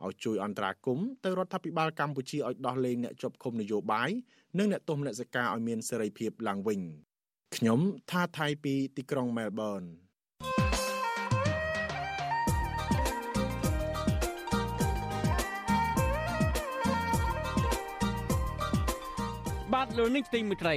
[0.05, 4.11] ឲ្យជួយអន្តរាគមន៍ទៅរដ្ឋាភិបាលកម្ពុជាឲ្យដោះលែងអ្នកជាប់ឃុំនយោបាយ
[4.59, 6.81] និងអ្នកទោសមនសិការឲ្យមានសេរីភាពឡើងវិញ
[7.57, 9.83] ខ្ញុំថាថៃពីទីក្រុងមែលប៊ន
[19.85, 20.77] បាទលោកនេះទីមិត្តរី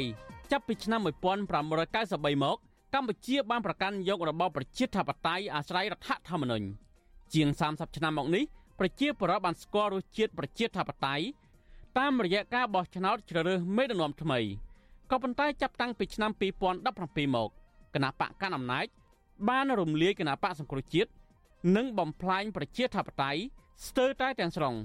[0.51, 2.57] ចាប់ពីឆ្នាំ1593មក
[2.93, 6.65] កម្ពុជាបានប្រកាន់យករបបប្រជាធិបតេយ្យអាស្រ័យរដ្ឋធម្មនុញ្ញ
[7.33, 8.43] ជាង30ឆ្នាំមកនេះ
[8.79, 11.25] ប្រជាពលរដ្ឋបានស្គាល់រសជាតិប្រជាធិបតេយ្យ
[11.97, 14.39] តាមរយៈការបោះឆ្នោតជ្រើសរើសមេដឹកនាំថ្មី
[15.11, 17.49] ក៏ប៉ុន្តែចាប់តាំងពីឆ្នាំ2017មក
[17.93, 18.85] គណៈបកកណ្ដាលអំណាច
[19.49, 21.09] បានរំលាយគណៈបកសង្គ្រោះជាតិ
[21.75, 23.41] និងបំផ្លាញប្រជាធិបតេយ្យ
[23.87, 24.75] ស្ទើរតែទាំងស្រុង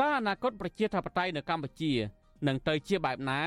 [0.00, 1.92] តើអនាគតប្រជាធិបតេយ្យនៅកម្ពុជា
[2.46, 3.40] នឹងទៅជាបែបណា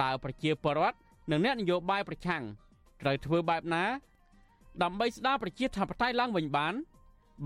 [0.00, 0.96] តើប្រជាពលរដ្ឋ
[1.30, 2.42] និងអ្នកនយោបាយប្រឆាំង
[3.02, 3.84] ត្រូវធ្វើបែបណា
[4.82, 6.74] ដើម្បីស្ដារប្រជាធិបតេយ្យឡើងវិញបាន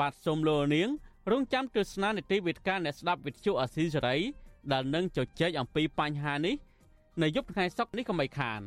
[0.01, 0.89] បាទសូមលោកនាង
[1.31, 4.17] រងចាំទស្សនានីតិវិទ្យាអ្នកស្ដាប់វិទ្យុអាស៊ីសេរី
[4.73, 6.57] ដែលនឹងជជែកអំពីបញ្ហានេះ
[7.23, 8.61] នៅយប់ថ្ងៃសុក្រនេះកុំបីខាន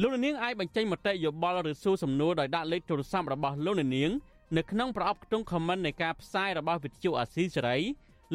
[0.00, 4.12] លោកនាងអាចបញ្ចេញមតិយោបល់ឬសួរសំណួរដោយដាក់លេខទូរស័ព្ទរបស់លោកនាង
[4.56, 7.78] នៅក្នុងប្រអប់ខ្ទង់ comment នៃការផ្សាយរបស់វិទ្យុអាស៊ីសេរី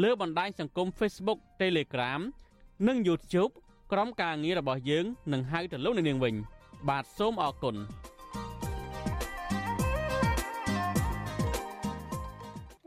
[0.03, 2.21] លើបណ្ដាញសង្គម Facebook Telegram
[2.87, 3.51] និង YouTube
[3.91, 6.35] ក្រុមការងាររបស់យើងនឹងហៅទៅលោកនាងវិញ
[6.89, 7.75] បាទសូមអរគុណ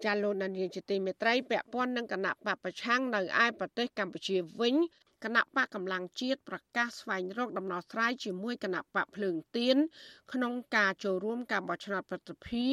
[0.04, 4.74] ចាលោកនាងជាទីមេត្រីពាក់ព័ន្ធនឹងគណៈបពប្រឆាំងនៅឯប្រទេសកម្ពុជាវិញ
[5.24, 9.76] គណៈបកកម្លាំងជាតិប្រកាសស្វែងរកដំណោះស្រាយជាមួយគណៈបកភ្លើងទៀន
[10.32, 12.66] ក្នុងការចូលរួមការបោះឆ្នោតប្រតិភិ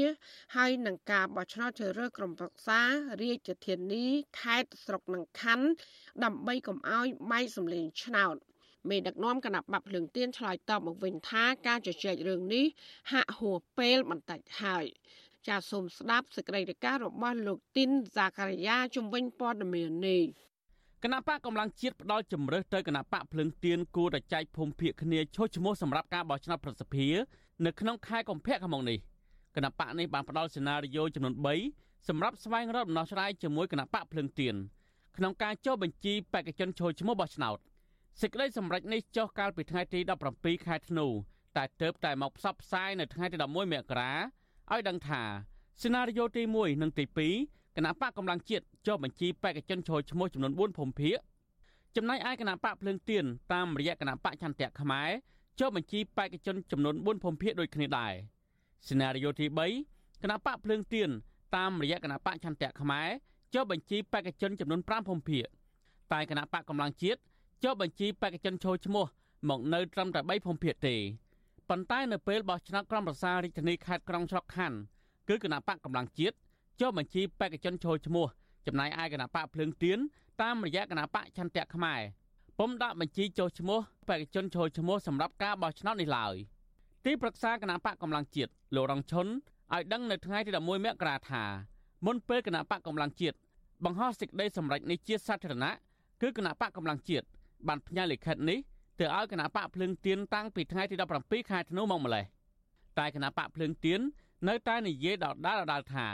[0.55, 2.79] ហើយនឹងការបោះឆ្នោតជ្រើសរើសក្រុមប្រឹក្សា
[3.21, 4.05] រាជធានី
[4.41, 5.67] ខេត្តស្រុកនិងខណ្ឌ
[6.23, 8.35] ដើម្បីកុំឲ្យបែកសម្លេងឆ្នោត
[8.89, 12.65] មេដឹកនាំគណៈបកភ្លើងទៀនឆ្លើយតបមកវិញថាការជជែករឿងនេះ
[13.11, 14.85] ហាក់ហួសពេលបន្តិចហើយ
[15.47, 20.23] ចាសសូមស្ដាប់សេចក្តីរាយការណ៍របស់លោកទីនហ្សាការីយ៉ាជំវិញព័ត៌មាននេះ
[21.05, 27.15] គណៈបកកម្លាំងជាតិផ្ដាល់ជំរើសទៅគណៈបកភ្លឹងទៀនគួរតែចែកភូមិភាគគ្នាឈោះឈ្មោះសម្រាប់ការបោះឆ្នោតប្រសិទ្ធភាព
[27.65, 28.97] នៅក្នុងខែកុម្ភៈខាងមុខនេះ
[29.55, 31.35] គណៈបកនេះបានផ្ដាល់សេណារីយ៉ូចំនួន
[31.71, 34.55] 3សម្រាប់ស្វែងរកដំណោះស្រាយជាមួយគណៈបកភ្លឹងទៀន
[35.17, 37.57] ក្នុងការចុះបញ្ជីបេក្ខជនឈោះឈ្មោះបោះឆ្នោត
[38.21, 39.99] សេចក្តីសម្រេចនេះចុះកាលពីថ្ងៃទី
[40.33, 41.07] 17ខែធ្នូ
[41.57, 44.11] តែទៅតែមកផ្សព្វផ្សាយនៅថ្ងៃទី11មករា
[44.71, 45.23] ឲ្យដឹងថា
[45.81, 51.17] សេណារីយ៉ូទី1និងទី2 គណៈបកកម្លាំងជាតិចុះបញ្ជីបេក្ខជនចូលឈ្មោះចំនួន4ភូមិភាគ
[51.95, 55.09] ចំណែកឯគណៈបកភ្លើងទៀនតាមរយៈគណៈបកចន្ទៈខ្មែរ
[55.59, 58.13] ចុះបញ្ជីបេក្ខជនចំនួន4ភូមិភាគដូចគ្នាដែរ
[58.87, 59.45] សេណារីយ៉ូទី
[59.85, 61.09] 3គណៈបកភ្លើងទៀន
[61.55, 63.09] តាមរយៈគណៈបកចន្ទៈខ្មែរ
[63.53, 65.45] ចុះបញ្ជីបេក្ខជនចំនួន5ភូមិភាគ
[66.13, 67.19] តែគណៈបកកម្លាំងជាតិ
[67.63, 69.05] ចុះបញ្ជីបេក្ខជនចូលឈ្មោះ
[69.49, 70.95] មកនៅត្រឹមតែ3ភូមិភាគទេ
[71.69, 74.77] ប៉ុន្តែនៅពេលបោះឆ្នោតក្រុមប្រឹក្សារាជធានីខេត្តក្រុងស្រុកខណ្ឌ
[75.29, 76.35] គឺគណៈបកកម្លាំងជាតិ
[76.81, 78.25] ចុះបញ្ជីបេក្ខជនចូលឈ្មោះ
[78.67, 79.99] ចំណាយឯគណៈបកភ្លើងទៀន
[80.41, 82.01] តាមរយៈគណៈបកឆន្ទៈខ្មែរ
[82.59, 86.35] ពុំដាក់បញ្ជីចូលឈ្មោះបេក្ខជនចូលឈ្មោះសម្រាប់ការបោះឆ្នោតនេះឡើយ
[87.05, 91.43] ទីប្រឹក្សាគណៈបកកម្លាំងជាតិលោករងឈុនឲ្យដឹងនៅថ្ងៃទី11មករាថា
[92.05, 93.37] មុនពេលគណៈបកកម្លាំងជាតិ
[93.85, 95.71] បង្ហោះសេចក្តីសម្រេចនេះជាសាធារណៈ
[96.21, 97.25] គឺគណៈបកកម្លាំងជាតិ
[97.67, 98.59] បានផ្ញើលិខិតនេះ
[98.99, 102.25] ទៅឲ្យគណៈបកភ្លើងទៀនតាំងពីថ្ងៃទី17ខែធ្នូមកម្លេះ
[102.99, 103.99] តែគណៈបកភ្លើងទៀន
[104.47, 106.07] នៅតែនិយាយដដាលដដាលថា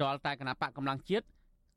[0.00, 1.26] ទាល់តែគណៈបកកម្លាំងជាតិ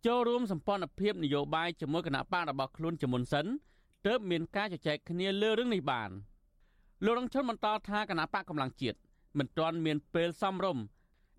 [0.05, 3.45] ចូលរួមសម្ព័ន្ធភាពនយោបាយជាមួយគណៈបករបស់ខ្លួនជាមុនសិន
[4.07, 6.09] ទើបមានការជជែកគ្នាលើរឿងនេះបាន
[7.05, 8.97] លោករងជនបន្តថាគណៈបកកម្លាំងជាតិ
[9.37, 10.83] មិនទាន់មានពេលសមរម្យ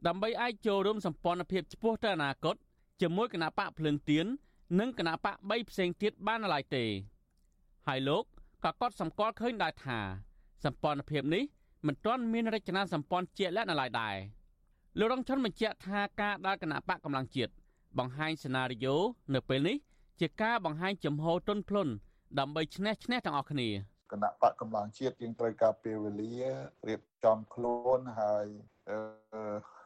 [0.07, 2.57] ដើម្បីអាចចូលរួមសម្ព័ន្ធភាពឆ្ពោះទៅអនាគត
[3.01, 4.27] ជាមួយគណៈបកភ្លើងទៀន
[4.81, 6.85] និងគណៈបក3ផ្សេងទៀតបានឡើយទេ
[7.89, 8.25] ហើយលោក
[8.65, 9.99] ក៏កត់សម្គាល់ឃើញដែរថា
[10.65, 11.43] សម្ព័ន្ធភាពនេះ
[11.87, 14.17] មិនទាន់មានរចនាសម្ព័ន្ធជាក់លាក់នៅឡើយដែរ
[14.99, 17.53] លោករងឈុនបញ្ជាក់ថាការដើរគណៈបកកម្លាំងជាតិ
[17.99, 18.97] បង្ហាញសេណារីយ៉ូ
[19.35, 19.77] នៅពេលនេះ
[20.21, 21.89] ជាការបង្ហាញចំហទុនភ្លុន
[22.39, 23.69] ដើម្បីឈ្នះឈ្នះទាំងអស់គ្នា
[24.13, 26.35] គណៈបកកម្លាំងជាតិយើងត្រូវការពេលវេលា
[26.89, 28.47] រៀបចំខ្លួនហើយ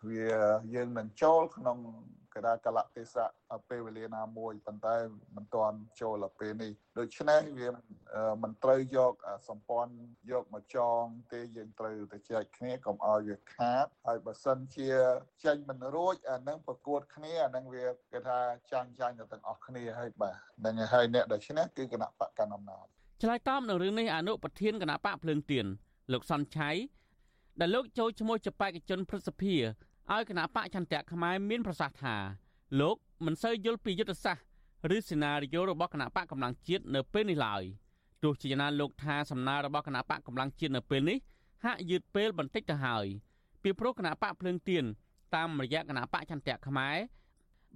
[0.09, 0.27] វា
[0.75, 1.79] យើងនឹងចូលក្នុង
[2.37, 4.97] កដាកលៈទេសៈពេលវេលាណាមួយប៉ុន្តែ
[5.37, 7.69] មិនទាន់ចូលដល់ពេលនេះដូច្នេះវា
[8.43, 9.15] មិនត្រូវយក
[9.49, 9.93] សម្ព័ន្ធ
[10.31, 14.91] យកមកចងទេយើងត្រូវទៅចែកគ្នាកុំឲ្យវាខាតហើយបើសិនជា
[15.45, 18.39] ចេញមិនរួចអានឹងប្រកួតគ្នាអានឹងវាគេថា
[18.73, 22.87] ចាញ់ចាញ់ទៅទាំងអស់គ្នាហើយបាទនឹងហើយអ្នកដែលឈ្នះគឺគណៈបកកណ្ដាលអំណាច
[23.23, 25.67] ឆ្លើយតបនឹងរឿងនេះអនុប្រធានគណៈបកភ្លើងទៀន
[26.13, 26.71] លោកសនឆៃ
[27.61, 29.57] ដែលលោកចូលឈ្មោះជាបេក្ខជនព្រឹទ្ធសភា
[30.15, 32.17] ឲ្យគណៈបកចន្ទៈខ្មែរមានប្រសាសន៍ថា
[32.81, 37.63] លោកមិនសូវយល់ពីយុទ្ធសាស្ត្រឬសេណារីយ៉ូរបស់គណៈបកកម្លាំងជាតិនៅពេលនេះឡើយ
[38.23, 41.19] ទោះជាយ៉ាងណាលោកថាសំណើរបស់គណៈបកកម្លាំងជាតិនៅពេលនេះ
[41.65, 43.07] ហាក់យឺតពេលបន្តិចទៅហើយ
[43.63, 44.85] ពីព្រោះគណៈបកភ្លើងទៀន
[45.35, 46.97] តាមរយៈគណៈបកចន្ទៈខ្មែរ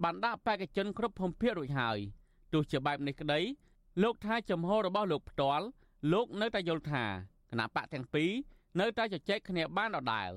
[0.03, 1.99] បានដាក់បេក្ខជនគ្រប់ភូមិភាគរួចហើយ
[2.53, 3.41] ទោះជាបែបនេះក្តី
[4.03, 5.65] លោកថាចំហរបស់លោកផ្ទាល់
[6.13, 7.05] លោកនៅតែយល់ថា
[7.51, 8.31] គណៈបកទាំងពីរ
[8.81, 10.31] នៅតែជជែកគ្នាបានដដែល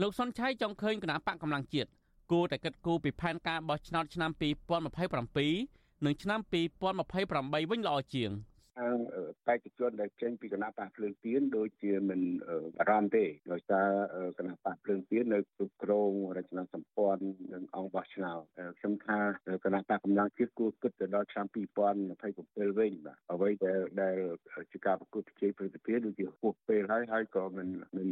[0.00, 1.88] លោកសុនឆៃចង់ឃើញគណៈបកកម្លាំងជាតិ
[2.32, 6.40] គួរតែគិតគូរពីផែនការបោះឆ្នោតឆ្នាំ2027និងឆ្នាំ
[7.02, 8.30] 2028វិញល្អជាង
[8.78, 8.96] ខាង
[9.46, 12.20] បេក្ខជនដែលចេញពីគណៈបកភ្លើងទៀនដូចជាមិន
[12.78, 13.88] បារម្ភទេដោយសារ
[14.38, 18.40] គណៈបកភ្លើងទៀននៅគ្រប់គ្រងរចនាសម្ព័ន្ធនិងអង្គបោះឆ្នោត
[18.78, 19.18] ខ្ញុំថា
[19.64, 24.16] គណៈបកកម្លាំងជាតិគួរគិតទៅដល់ឆ្នាំ2027វិញបាទអ្វីដែលដែល
[24.72, 28.08] ជាការប្រកួតប្រជែងព្រឹត្តិភាពដូចជាហួសពេលហើយហើយក៏មិនមិន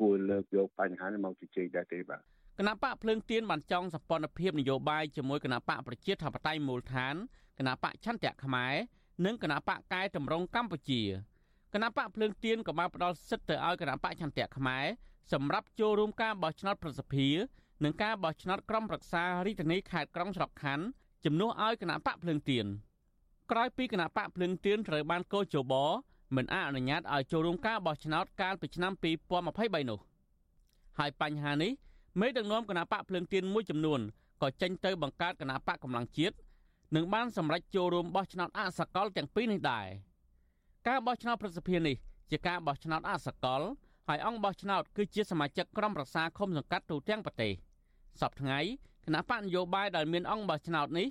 [0.00, 2.22] គួរលើកយកបញ្ហានេះមកជជែកដែរទេបាទ
[2.58, 7.14] គណៈបកភ្លើងទៀនបានចង់សម្ព័ន្ធភាពនយោបាយជាមួយគណៈបកប្រជាធិបតេយ្យមូលដ្ឋាន
[7.58, 8.74] គណៈបកឆន្ទៈខ្មែរ
[9.24, 11.02] និងគណៈបកកែតម្រង់កម្ពុជា
[11.74, 14.86] គណៈបកភ្លើងទៀនក៏បានផ្ដល់សិទ្ធិទៅឲ្យគណៈបកឆន្ទៈខ្មែរ
[15.32, 17.28] សម្រាប់ចូលរួមការបោះឆ្នោតប្រសិទ្ធិ
[17.84, 20.84] និងការបោះឆ្នោតក្រុមប្រឹក្សារាជធានីខេត្តក្រុងច្រកខណ្ឌ
[21.24, 22.66] ជំនួសឲ្យគណៈបកភ្លើងទៀន
[23.50, 25.74] ក្រោយពីគណៈបកភ្លើងទៀនត្រូវបានកោជប
[26.36, 28.92] មិនអនុញ្ញាតឲ្យចូលរួមការបោះឆ្នោតកាលពីឆ្នាំ
[29.40, 29.98] 2023នោះ
[30.98, 31.72] ហើយបញ្ហានេះ
[32.20, 34.00] មេដឹកនាំគណៈបកភ្លើងទៀនមួយចំនួន
[34.42, 36.34] ក៏ចេញទៅបង្កើតគណៈបកកម្លាំងជាតិ
[36.96, 39.86] នឹងបានសម្រេចចូលរួមបោះឆ្នោតអសកលទាំងពីរនេះដែរ
[40.88, 41.96] ការបោះឆ្នោតប្រសិទ្ធភាពនេះ
[42.30, 43.62] ជាការបោះឆ្នោតអសកល
[44.08, 47.52] ហើយអង្គបោះឆ្នោតគឺជាសមាជិកក្រុមប្រឹក្សាឃុំសង្កាត់ទូទាំងប្រទេស
[48.20, 48.60] សប្តាហ៍ថ្ងៃ
[49.04, 51.06] គណៈបកនយោបាយដែលមានអង្គបោះឆ្នោតនេះ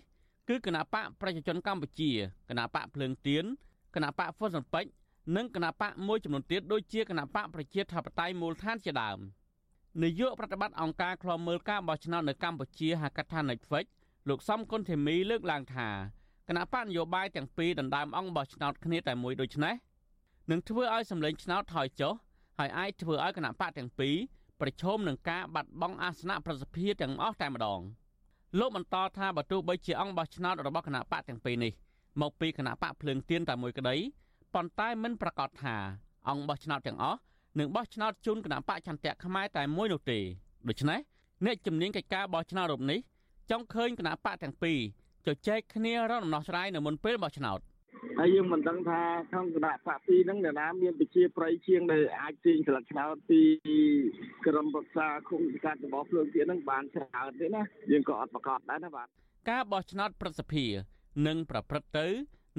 [0.49, 2.11] គឺគណៈបកប្រជាជនកម្ពុជា
[2.49, 3.45] គណៈបកភ្លើងទៀន
[3.95, 4.91] គណៈបកហ្វុនស៊ុនពេជ្រ
[5.35, 9.19] និងគណៈបកមួយចំនួនទៀតដូចជាគណៈបកប្រជាធិបតេយ្យមូលដ្ឋានជាដើម
[10.03, 13.85] នាយកប្រតិបត្តិអង្គការឃ្លាំមើលការបោះឆ្នោតនៅកម្ពុជាហៅកាត់ថា Netflix
[14.29, 15.89] លោកសំគុណធីមីលើកឡើងថា
[16.47, 19.75] គណៈបកនយោបាយទាំងពីរដណ្ដើមអង្គបោះឆ្នោតគ្នាតែមួយដូចនេះ
[20.51, 22.13] នឹងធ្វើឲ្យសម្លេងឆ្នោតថយចុះ
[22.57, 24.15] ហើយអាចធ្វើឲ្យគណៈបកទាំងពីរ
[24.61, 27.81] ប្រឈមនឹងការបាត់បង់អាសនៈប្រសិទ្ធភាពទាំងអស់តែម្ដង
[28.59, 31.73] លោកបន្តថាបើទោះបីជាអង្គបោះឆ្នោតរបស់គណៈបកទាំងពីរនេះ
[32.21, 33.95] មកពីគណៈបកភ្លើងទៀនតែមួយក្តី
[34.53, 35.75] ប៉ុន្តែមិនប្រកាសថា
[36.29, 37.19] អង្គបោះឆ្នោតទាំងអស់
[37.59, 40.19] នឹងបោះឆ្នោតជូនគណៈបកចន្ទៈខ្មែរតែមួយនោះទេ
[40.67, 40.99] ដូច្នេះ
[41.45, 42.99] អ្នកជំនាញកិច្ចការបោះឆ្នោតរូបនេះ
[43.51, 44.79] ចង់ឃើញគណៈបកទាំងពីរ
[45.25, 47.59] ជជែកគ្នារកដំណោះស្រាយនៅមុនពេលបោះឆ្នោត
[48.19, 53.41] ហើយយើងមិនដឹងថាក្នុងគណៈបកពីរហ្នឹងនរណាមានប្រជាប្រិយជាងដែលអាចទាញស្លឹកឆ្នោតពី
[54.45, 59.07] ក្រុមប្រឹក្សាគុំសកាត់របស់ភ្លើងទៀតហ្នឹងបានច្រើនទេណាយើងក៏អត់ប្រកាសដែរណាបាទ
[59.49, 60.69] ការបោះឆ្នោតប្រសិទ្ធភាព
[61.27, 62.07] នឹងប្រព្រឹត្តទៅ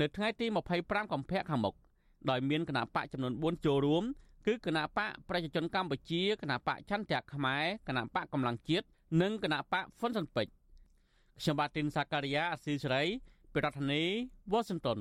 [0.00, 0.46] នៅថ្ងៃទី
[0.80, 1.74] 25កុម្ភៈខាងមុខ
[2.30, 4.04] ដោយមានគណៈបកចំនួន4ចូលរួម
[4.46, 8.86] គឺគណៈបកប្រជាជនកម្ពុជាគណៈបកចន្ទៈខ្មែរគណៈបកកម្លាំងជាតិ
[9.22, 10.57] និងគណៈបកហ្វុនស៊ុនពេជ្រ
[11.40, 13.04] ខ្ញុំបាទទីនសាការីយ៉ាអស៊ីសេរី
[13.52, 14.02] ពីរដ្ឋធានី
[14.52, 14.98] វ៉ាស៊ីនតោន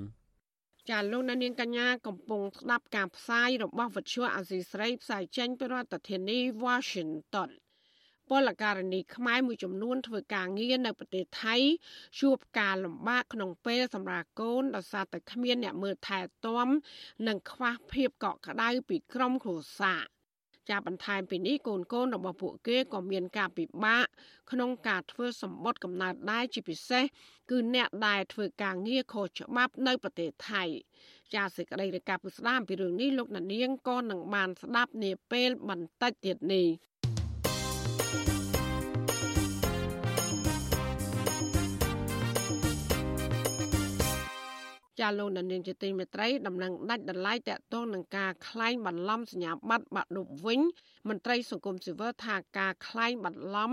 [0.89, 7.49] ចាលោកនាងកញ្ញាកំពុងស្ដាប់ការផ្សាយរបស់វិទ្យុអាស៊ីសេរីផ្សាយចេញពីរដ្ឋធានី Washington
[8.29, 11.55] ពលករនីខ្មែរមួយចំនួនធ្វើការងារនៅប្រទេសថៃ
[12.19, 16.67] ជួបការលំបាកក្នុងពេលសម្រាប់កូនដោយសារតែគ្មានអ្នកមើលថែទាំ
[17.27, 20.16] និងខ្វះភាពកក់ក្ដៅពីក្រុមគ្រួសារ
[20.69, 24.05] ចាបន្ថែមពីនេះកូនកូនរបស់ពួកគេក៏មានការពិបាក
[24.51, 27.03] ក្នុងការធ្វើសម្បត្តិកំណើតដែរជាពិសេស
[27.49, 30.63] គឺអ្នកដែលធ្វើការងារខុសច្បាប់នៅប្រទេសថៃ
[31.33, 36.67] ចាសេចក្តីរាយការណ៍ពុស្ដាមពីរឿងនេះលោកណានៀងក៏នឹងបានស្ដាប់នាពេលបន្តិចទៀតនេះ
[45.00, 50.60] ចាលោកនាងជាទីមេត្រីដំណឹងដាច់ដライតកតងនឹងការคล้ายបន្លំសញ្ញាបត្របាក់ឌុបវិញ
[51.08, 53.72] មន្ត្រីសង្គមស៊ីវិលថាការคล้ายបន្លំ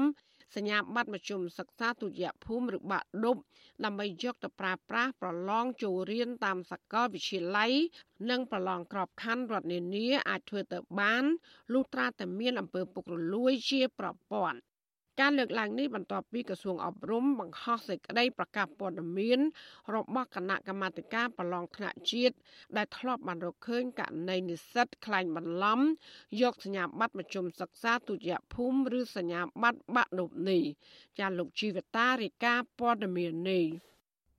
[0.56, 3.38] សញ្ញាបត្រមជ្ឈមសិក្សាទុតិយភូមិឬបាក់ឌុប
[3.86, 7.72] ដើម្បីយកទៅប្រើប្រាស់ប្រឡងចូលរៀនតាមសាកលវិទ្យាល័យ
[8.30, 11.24] និងប្រឡងក្របខ័ណ្ឌរដ្ឋនានាអាចធ្វើទៅបាន
[11.74, 14.60] លុះត្រាតែមានអំពើពុករលួយជាប្រព័ន្ធ
[15.21, 19.41] ការលើកឡើងនេះបន្ទាប់ពីក្រសួងអប់រំបង្ហោះសេចក្តីប្រកាសព័ត៌មាន
[19.95, 22.35] របស់គណៈកម្មាធិការប្រឡងថ្នាក់ជាតិ
[22.77, 25.81] ដែលធ្លាប់បានរកឃើញករណីនិស្សិតក្លែងបន្លំ
[26.43, 30.63] យកសញ្ញាបត្រមជ្ឈមសិក្សាទុតិយភូមិឬសញ្ញាបត្របាក់ឌុបនេះ
[31.19, 33.65] ចាលោកជីវតារាយការណ៍ព័ត៌មាននេះ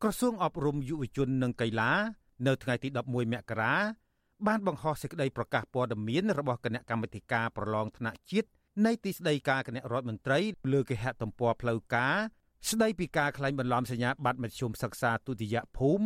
[0.03, 1.91] ក្រសួងអប់រំយុវជននិងកីឡា
[2.47, 3.75] នៅថ្ងៃទី11មករា
[4.47, 8.49] បានបង្ហោះសេចក្តីប្រកាសព័ត៌មានរបស់គណៈកម្មាធិការប្រឡងថ្នាក់ជាតិ
[8.83, 10.39] នៃទីស្តីការគណៈរដ្ឋមន្ត្រី
[10.73, 12.15] លើគេហទំព័រផ្លូវការ
[12.69, 16.05] ស្តីពីការក្លែងបន្លំសញ្ញាបត្រមធ្យមសិក្សាទុតិយភូមិ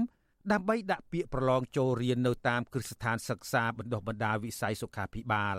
[0.52, 5.58] ដើម្បីដាក់ពាក្យប្រឡងចូលរៀននៅតាមគ្រឹះស្ថានសិក្សាបណ្ដុះបណ្ដាលវិស័យសុខាភិបាល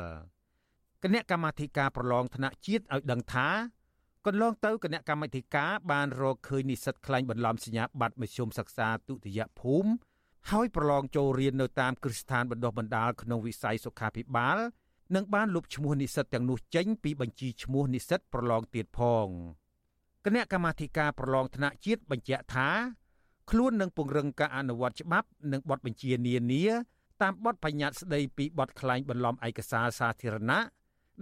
[1.02, 3.48] គណៈកម្មាធិការប្រឡងថ្នាក់ជាតិឲ្យដឹងថា
[4.26, 9.90] កន្លងទៅគណៈកម្មាធិការបានរកឃើញនិស្សិតក្លែងបន្លំសញ្ញាបត្រមធ្យមសិក្សាទុតិយភូមិ
[10.50, 14.58] ហើយប្រឡងចូលរៀននៅតាមគ្រឹះស្ថានបណ្ដុះបណ្ដាលក្នុងវិស័យសុខាភិបាល
[15.14, 19.26] និងបានលុបឈ្មោះនិស្សិតទាំងនោះចេញពីបញ្ជីឈ្មោះនិស្សិតប្រឡងទៀតផង
[20.24, 22.68] គណៈកម្មាធិការប្រឡងថ្នាក់ជាតិបញ្ជាក់ថា
[23.50, 26.64] ខ្លួននឹងពង្រឹងការអនុវត្តច្បាប់និងបទបញ្ជានានា
[27.22, 30.60] តាមបទបញ្ញត្តិស្តីពីបទក្លែងបន្លំឯកសារសាធារណៈ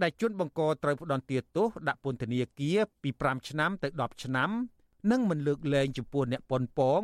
[0.01, 4.49] ដែលជនបង្កត្រូវផ្ដន្ទាទោសដាក់ពន្ធនាគារពី5ឆ្នាំទៅ10ឆ្នាំ
[5.11, 7.01] និងមិនលើកលែងចំពោះអ្នកប៉ុនប៉ង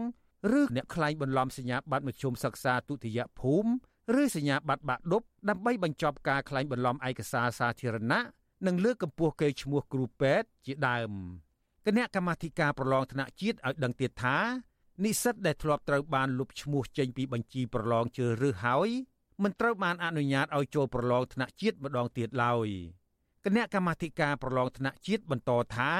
[0.59, 3.69] ឬអ្នកក្លែងបន្លំសញ្ញាបត្រមធ្យមសិក្សាទុតិយភូមិ
[4.21, 8.21] ឬសញ្ញាបត្របាក់ឌុបដើម្បីបញ្ចប់ការក្លែងបន្លំឯកសារសាធារណៈ
[8.67, 11.11] និងលើកកម្ពស់កេរ្តិ៍ឈ្មោះគ្រូពេទ្យជាដើម
[11.85, 14.37] គណៈកម្មាធិការប្រឡងថ្នាក់ជាតិឲ្យដឹងទៀតថា
[15.03, 18.89] និស្សិតដែលធ្លាប់ត្រូវបានលុបឈ្មោះចេញពីបញ្ជីប្រឡងជ្រើសរើសហើយ
[19.43, 22.67] មិនត្រូវបានអនុញ្ញាតឲ្យចូលប្រឡងថ្នាក់ជាតិម្ដងទៀតឡើយ
[23.45, 25.91] គណៈកម្មាធិការប្រឡងថ្នាក់ជាតិបន្តថា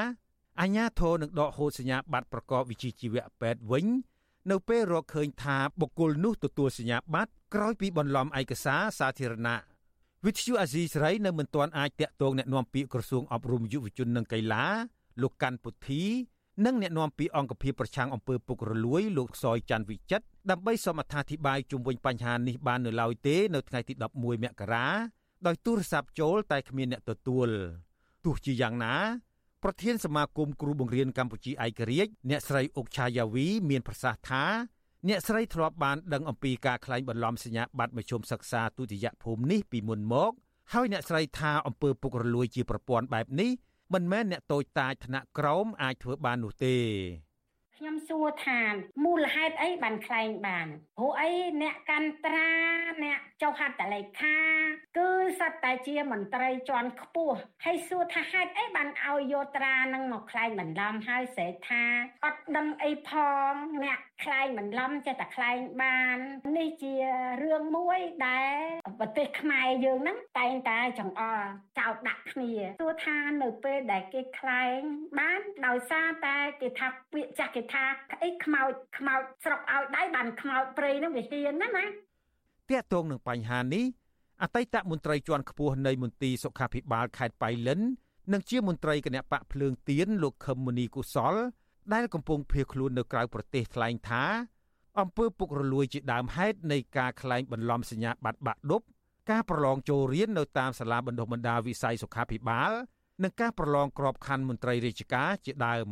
[0.61, 3.85] អាជ្ញាធរនឹងដកហូតសញ្ញាបត្រប្រកបវិជ្ជាជីវៈពេទ្យវិញ
[4.51, 9.57] នៅពេលរកឃើញថាបុគ្គលនោះទទួលសញ្ញាបត្រ ក្រោយពីបន្លំឯកសារសាធារណៈ
[10.25, 14.65] វិទ្យុអាស៊ីសេរីនៅមិនទាន់អាចតាក់ទងអ្នកនាំពាក្យក្រសួងអប់រំយុវជននិងកីឡា
[15.21, 16.03] លោកកាន់ពុទ្ធី
[16.65, 24.87] និងអ្នកនាំពាក្យអង្គភាពប្រឆាំងអំពើពុករលួយលោកសយច័ន្ទវិចិត្រដើម្បីសូមអត្ថាធិប្បាយជុំវិញបញ្ហានេះបាននៅឡើយទេនៅថ្ងៃទី11មករា
[25.47, 27.47] ដោយទូរស័ព្ទចូលតែគ្មានអ្នកទទួល
[28.25, 28.95] ទោះជាយ៉ាងណា
[29.63, 34.43] ប្រធានសមាគមគ្រូបង្រៀនកម្ពុជាឯករាជ្យអ្នកស្រីអុកឆាយាវីមានប្រសាសន៍ថា
[35.09, 40.31] អ្នកស្រីធ្លាប់បានដឹងអំពីការក្លែងបន្លំសញ្ញាបត្រមជ្ឈមសិក្សាទុតិយភូមិនេះពីមុនមក
[40.73, 43.51] ហើយអ្នកស្រីថាអំពើពុករលួយជាប្រព័ន្ធបែបនេះ
[43.93, 46.75] មិនមែនអ្នកតូចតាចថ្នាក់ក្រោមអាចធ្វើបាននោះទេ
[47.79, 48.61] ខ្ញុំសួរថា
[49.05, 52.51] មូលហេតុអីបានខ្លែងបានព្រោះអីអ្នកកាន់ត្រា
[53.03, 54.37] អ្នកចុះហត្ថលេខា
[54.97, 61.83] គឺសត្វតែជាមន្ត្រីជាន់ខ្ពស់ហើយសួរថាហេតុអីបានឲ្យយកត្រានឹងមកខ្លែងបន្លំហើយស្រែកថា
[62.25, 63.11] អត់ដឹងអីផ
[63.49, 66.17] ងអ្នកខ្លែងបន្លំចេះតែខ្លែងបាន
[66.57, 66.93] នេះជា
[67.43, 68.57] រឿងមួយដែល
[68.99, 71.39] ប្រទេសខ្មែរយើងហ្នឹងតែងតែចង្អុល
[71.79, 72.51] ចោតដាក់គ្នា
[72.81, 74.79] ទោះថានៅពេលដែលគេខ្លែង
[75.19, 77.83] បានដោយសារតែគេថាពាក្យចាស់គេថា
[78.23, 81.85] អីខ្មោចខ្មោចស្រុកឲ្យដៃបានខ្មោចព្រៃហ្នឹងវាហ៊ានណាណា
[82.71, 83.85] តាក់ទងនឹងបញ្ហានេះ
[84.43, 87.81] អតីតមន្ត្រីជាន់ខ្ពស់នៃមន្ទីរសុខាភិបាលខេត្តបៃលិន
[88.33, 91.35] និងជាមន្ត្រីគណៈបកភ្លើងទៀនលោកខឹមមុនីកុសល
[91.93, 94.23] ដែលកំពុងភៀសខ្លួននៅក្រៅប្រទេសថ្លែងថា
[94.99, 98.81] អំពើពុករលួយជាដើមហេតុនៃការក្លែងបន្លំសញ្ញាបត្របាក់ឌុប
[99.31, 102.71] ការប្រឡងចូលរៀននៅតាមសាលាបណ្ដុះបណ្ដាលវិស័យសុខាភិបាល
[103.23, 105.89] និងការប្រឡងក្របខ័ណ្ឌមន្ត្រីរាជការជាដើម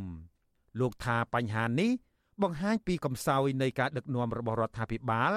[0.80, 1.92] លោកថាបញ្ហានេះ
[2.42, 5.34] បង្ហាញពីកំសោយនៃការដឹកនាំរបស់រដ្ឋាភិបាល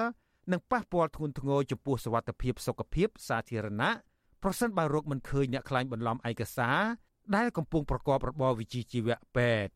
[0.51, 3.91] និងប៉ះពាល់ធ្ងន់ធ្ងរចំពោះសវត្ថិភាពសុខភាពសាធារណៈ
[4.43, 6.79] ប្រសិនបើរកមិនឃើញអ្នកខ្លាញ់បន្លំឯកសារ
[7.35, 9.71] ដែលកំពុងប្រកបរបរវិជ្ជាជីវៈពេទ្យ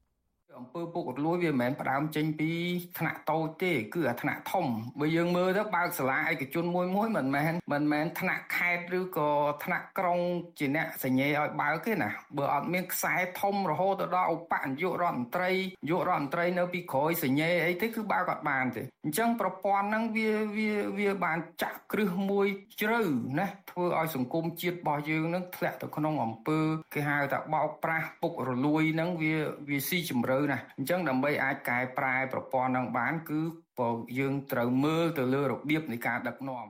[0.59, 2.51] អំពើពុករលួយវាមិនមែនផ្ដើមចេញពី
[2.99, 4.65] ថ្នាក់តូចទេគឺអាថ្នាក់ធំ
[4.99, 9.29] បើយើងមើលទៅបើកសាលាឯកជនមួយមួយមិនមែនមិនមែនថ្នាក់ខេត្តឬក៏
[9.63, 10.19] ថ្នាក់ក្រុង
[10.59, 15.51] ជាអ្នកសញ្ញេឲ្យបើកទេណាបើអត់មានខ្សែធំរហូតទៅដល់ឧបនាយករដ្ឋមន្ត្រី
[15.89, 22.47] យុរដ្ឋមន្ត្រីនៅពីក្រោយសញ្ញេអីទេគឺបើកអត់បានទេអញ្ចឹងប្រព័ន្ធហ្នឹងវាវាវាបានចាក់គ្រឹះមួយ
[22.81, 23.01] ជ្រៅ
[23.39, 26.59] ណាធ្វើឲ្យសង្គមជាតិរបស់យើងនឹងធ្លាក់ទៅក្នុងអំពើ
[26.93, 29.35] គេហៅថាបោកប្រាស់ពុករលួយហ្នឹងវា
[29.69, 33.41] វាស៊ីជម្រៅណាស់អញ្ចឹងដើម្បីអាចកែប្រែប្រព័ន្ធហ្នឹងបាន គឺ
[33.79, 33.89] បើ
[34.19, 36.65] យើងត្រូវមើលទៅលើរបៀបនៃការដឹកនាំ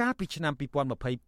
[0.00, 0.52] កាលពីឆ្នាំ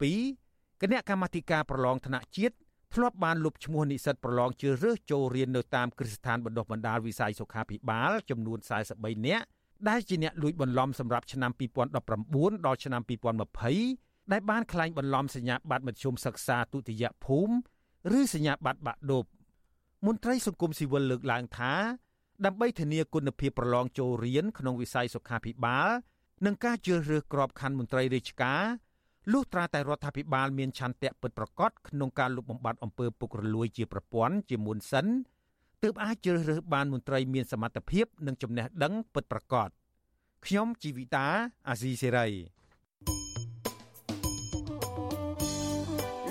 [0.09, 2.55] 2022គណៈកម្មាធិការប្រឡងថ្នាក់ជាតិ
[2.95, 8.59] ធ្លាប់បានលុបឈ្មោះនិស្សិតប្រឡងជ្រើសរើសចូលរៀននៅតាមគ្រឹះស្ថានបណ្ដុះបណ្ដាលវិស័យសុខាភិបាលចំនួន
[8.93, 9.45] 43នាក់
[9.89, 11.51] ដែលជាអ្នកលួចបន្លំសម្រាប់ឆ្នាំ
[12.09, 13.03] 2019ដល់ឆ្នាំ
[13.67, 17.55] 2020ដែលបានក្លែងបន្លំសញ្ញាបត្រមធ្យមសិក្សាទុតិយភូមិ
[18.19, 19.25] ឬសញ្ញាបត្របាក់ឌុប
[20.07, 21.73] មន្ត្រីសង្គមស៊ីវិលលើកឡើងថា
[22.45, 25.89] ដើម្បីធានាគុណភាពប្រឡងចូលរៀនក្នុងវិស័យសុខាភិបាល
[26.47, 28.63] និងការជ្រើសរើសក្របខ័ណ្ឌមន្ត្រីរាជការ
[29.33, 35.07] លុះត្រាតែរដ្ឋាភិបាលមានឆន្ទៈពិតប្រាកដក្នុងការលុបបំបាត់អំពើពុករលួយជាប្រព័ន្ធជាមុនសិន
[35.83, 39.69] ទើបអាចជ្រើសរើសបានមន្ត្រីមានសមត្ថភាពនិងចំណេះដឹងពិតប្រាកដ
[40.47, 41.27] ខ្ញុំជីវិតា
[41.69, 42.27] អាស៊ីសេរី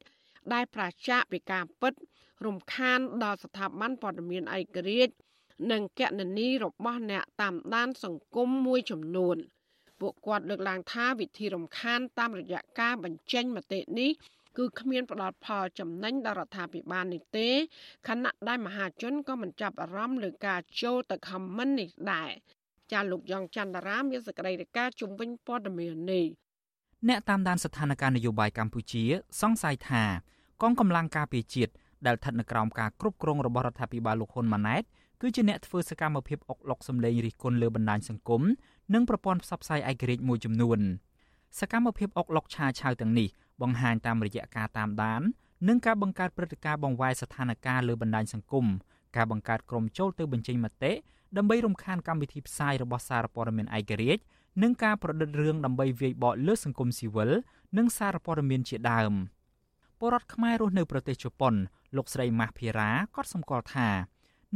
[0.52, 1.92] ដែលប្រាចាកពីការពិត
[2.46, 5.14] រំខានដល់ស្ថាប័នព័ត៌មានឯករាជ្យ
[5.72, 9.36] និងកណនីរបស់អ្នកតាមដានសង្គមមួយចំនួន
[10.00, 14.10] ពួកគាត់លើកឡើងថាវិធីរំខានតាមរយៈការបញ្ចេញមតិនេះ
[14.58, 17.48] គឺគ្មានផ្ដល់ផលចំណេញដល់រដ្ឋាភិបាលនេះទេ
[18.08, 22.30] ខណៈដែលមហាជនក៏មិនចាប់អារម្មណ៍លើការចូលទៅខមមិននេះដែរ
[22.95, 26.26] ចាលោកយ៉ងច័ន្ទរាមានសេចក្តីរាយការណ៍ជំវិញព័ត៌មាននេះ
[27.09, 29.05] អ្នកតាមដានស្ថានភាពនយោបាយកម្ពុជា
[29.40, 30.03] សង្ស័យថា
[30.62, 31.72] កងកម្លាំងការពារជាតិ
[32.07, 34.82] ដែលស្ថិតនៅក្រោមការគ្រប់គ្រងរបស់រដ្ឋាភិបាលលោកហ៊ុនម៉ាណែត
[35.20, 38.42] គឺជាអ្នកធ្វើសកម្មភាពអុកឡុកសម្លេងរិះគន់លើបណ្ដាញសង្គម
[38.95, 40.80] និងប្រព័ន្ធផ្សព្វផ្សាយឯករាជ្យមួយចំនួន
[41.61, 43.28] សកម្មភាពអុកឡុកឆាឆៅទាំងនេះ
[43.62, 45.22] បង្ហាញតាមរយៈការតាមដាន
[45.68, 48.66] និងការបង្កើតព្រឹត្តិការណ៍បង្វែរស្ថានភាពលើបណ្ដាញសង្គម
[49.16, 50.92] ការបង្កើតក្រុមចូលទៅបញ្ចេញមតិ
[51.37, 54.22] ដើម្បីរំខានកម្មវិធីផ្សាយរបស់សារព័ត៌មានឯករាជ្យ
[54.62, 57.30] និងការប្រឌិតរឿងដើម្បីវាយបកលើសង្គមស៊ីវិល
[57.78, 59.12] និងសារព័ត៌មានជាដើម
[59.99, 61.55] ពលរដ្ឋខ្មែររស់នៅប្រទេសជប៉ុន
[61.97, 63.89] លោកស្រីម៉ាស់ភីរ៉ាក៏សម្គាល់ថា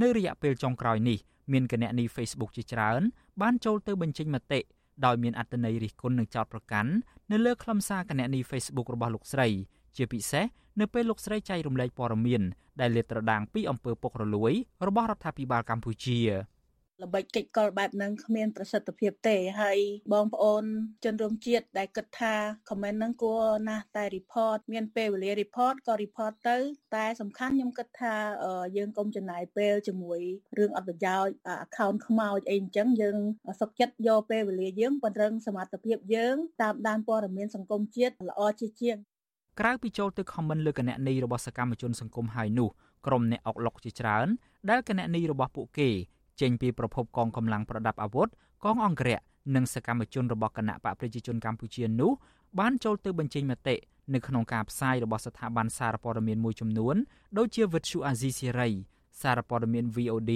[0.02, 1.18] នៅរយៈពេលចុងក្រោយនេះ
[1.52, 3.00] មានគណនី Facebook ជាច្រើន
[3.40, 4.60] បានចូលទៅបញ្ចេញមតិ
[5.04, 6.90] ដោយមានអត្តន័យរិះគន់និងចោទប្រកាន់
[7.30, 9.48] នៅលើខ្លឹមសារគណនី Facebook របស់លោកស្រី
[9.96, 10.44] ជាពិសេស
[10.80, 12.42] នៅពេលលោកស្រីចែករំលែកព័ត៌មាន
[12.80, 14.52] ដែលលាតត្រដាងពីអំពើពុករលួយ
[14.86, 16.18] របស់រដ្ឋាភិបាលកម្ពុជា
[17.02, 19.78] ល្បិចកិច្ចកលបែបហ្នឹងគ្មានប្រសិទ្ធភាពទេហើយ
[20.12, 20.64] បងប្អូន
[21.04, 22.34] ជនរួមជាតិដែលគិតថា
[22.68, 26.56] comment ហ្នឹងគួរណាស់តែ report មានពេលវេលា report ក៏ report ទៅ
[26.96, 28.14] តែសំខាន់ខ្ញុំគិតថា
[28.76, 30.20] យើងកុំចំណាយពេលជាមួយ
[30.58, 31.34] រឿងអត់ប្រយោជន៍
[31.66, 33.16] account ខ្មោចអីអញ្ចឹងយើង
[33.60, 38.96] សុខចិត្តយកពេលវេលាយើងពង្រឹងសមត្ថភាពយើងតាមដានព័ត៌មានសង្គមជាតិល្អជាជាង
[39.60, 42.68] ក្រៅពីចូលទៅ comment លើគណនីរបស់សកម្មជនសង្គមហើយនោះ
[43.06, 44.28] ក្រុមអ្នកអុកឡុកជាច្រើន
[44.70, 45.90] ដែលគណនីរបស់ពួកគេ
[46.40, 48.28] ចេញពីប្រភពកងកម្លាំងប្រដាប់អាវុធ
[48.64, 49.18] កងអង្គរៈ
[49.54, 52.12] និងសកម្មជនរបស់គណៈបកប្រជាជនកម្ពុជានោះ
[52.58, 53.76] បានចូលទៅបញ្ចេញមតិ
[54.14, 56.96] នៅក្នុងការផ្សាយរបស់ស្ថាប័នសារព័ត៌មានមួយចំនួន
[57.38, 58.70] ដូចជាវិទ្យុអាស៊ីសេរី
[59.22, 60.32] សារព័ត៌មាន VOD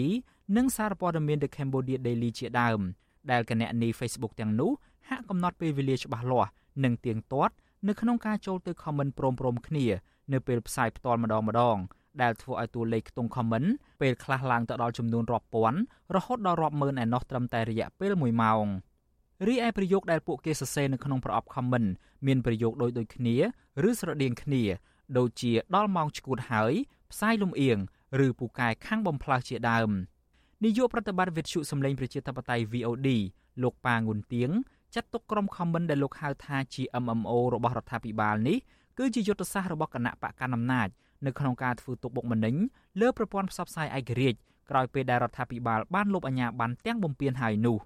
[0.56, 2.80] និងសារព័ត៌មាន The Cambodia Daily ជាដើម
[3.30, 4.70] ដែលគណនី Facebook ទាំងនោះ
[5.08, 6.50] ហាក់កំណត់ពេលវេលាច្បាស់លាស់
[6.84, 7.54] និងទៀងទាត់
[7.88, 9.84] នៅក្នុងការចូលទៅ comment ព្រមៗគ្នា
[10.32, 11.76] នៅពេលផ្សាយផ្ទាល់ម្ដងម្ដង
[12.22, 13.68] ដែលធ្វើឲ្យតួលេខខ្ទង់ comment
[14.00, 15.78] ពេលខ្លះឡើងទៅដល់ចំនួនរាប់ពាន់
[16.16, 18.66] រហូតដល់រាប់ម៉ឺនឯណោះត្រឹមតែរយៈពេល1ម៉ោង
[19.48, 21.88] រីឯប្រយោគដែលពួកគេសរសេរនៅក្នុងប្រអប់ comment
[22.26, 23.36] មានប្រយោគដូចដូចគ្នា
[23.88, 24.62] ឬស្រដៀងគ្នា
[25.18, 26.72] ដូចជាដល់ម៉ោងឈួតហើយ
[27.12, 27.78] ផ្សាយលំអៀង
[28.26, 29.90] ឬពូកែខាងបំផ្លាស់ជាដើម
[30.64, 33.08] នាយកប្រតិបត្តិវិទ្យុសម្លេងប្រជាធិបតេយ្យ VOD
[33.62, 34.50] លោកប៉ាងុនទៀង
[34.94, 38.58] ចាត់ទុកក្រុម comment ដែលលោកហៅថាជា MMO របស់រដ្ឋាភិបាលនេះ
[38.98, 40.88] គឺជាយុទ្ធសាស្ត្ររបស់គណៈបកកណ្ដាលអំណាច
[41.26, 42.54] នៅក្នុងការធ្វើទុកបុកម្នេញ
[43.00, 44.38] លើប្រព័ន្ធផ្សព្វផ្សាយឯករាជ្យ
[44.70, 47.76] ក្រោយពេលដែលរដ្ឋាភិបាលបានលុបអាជ្ញាប័ណ្ណទាំងបំពេញហើយនោះ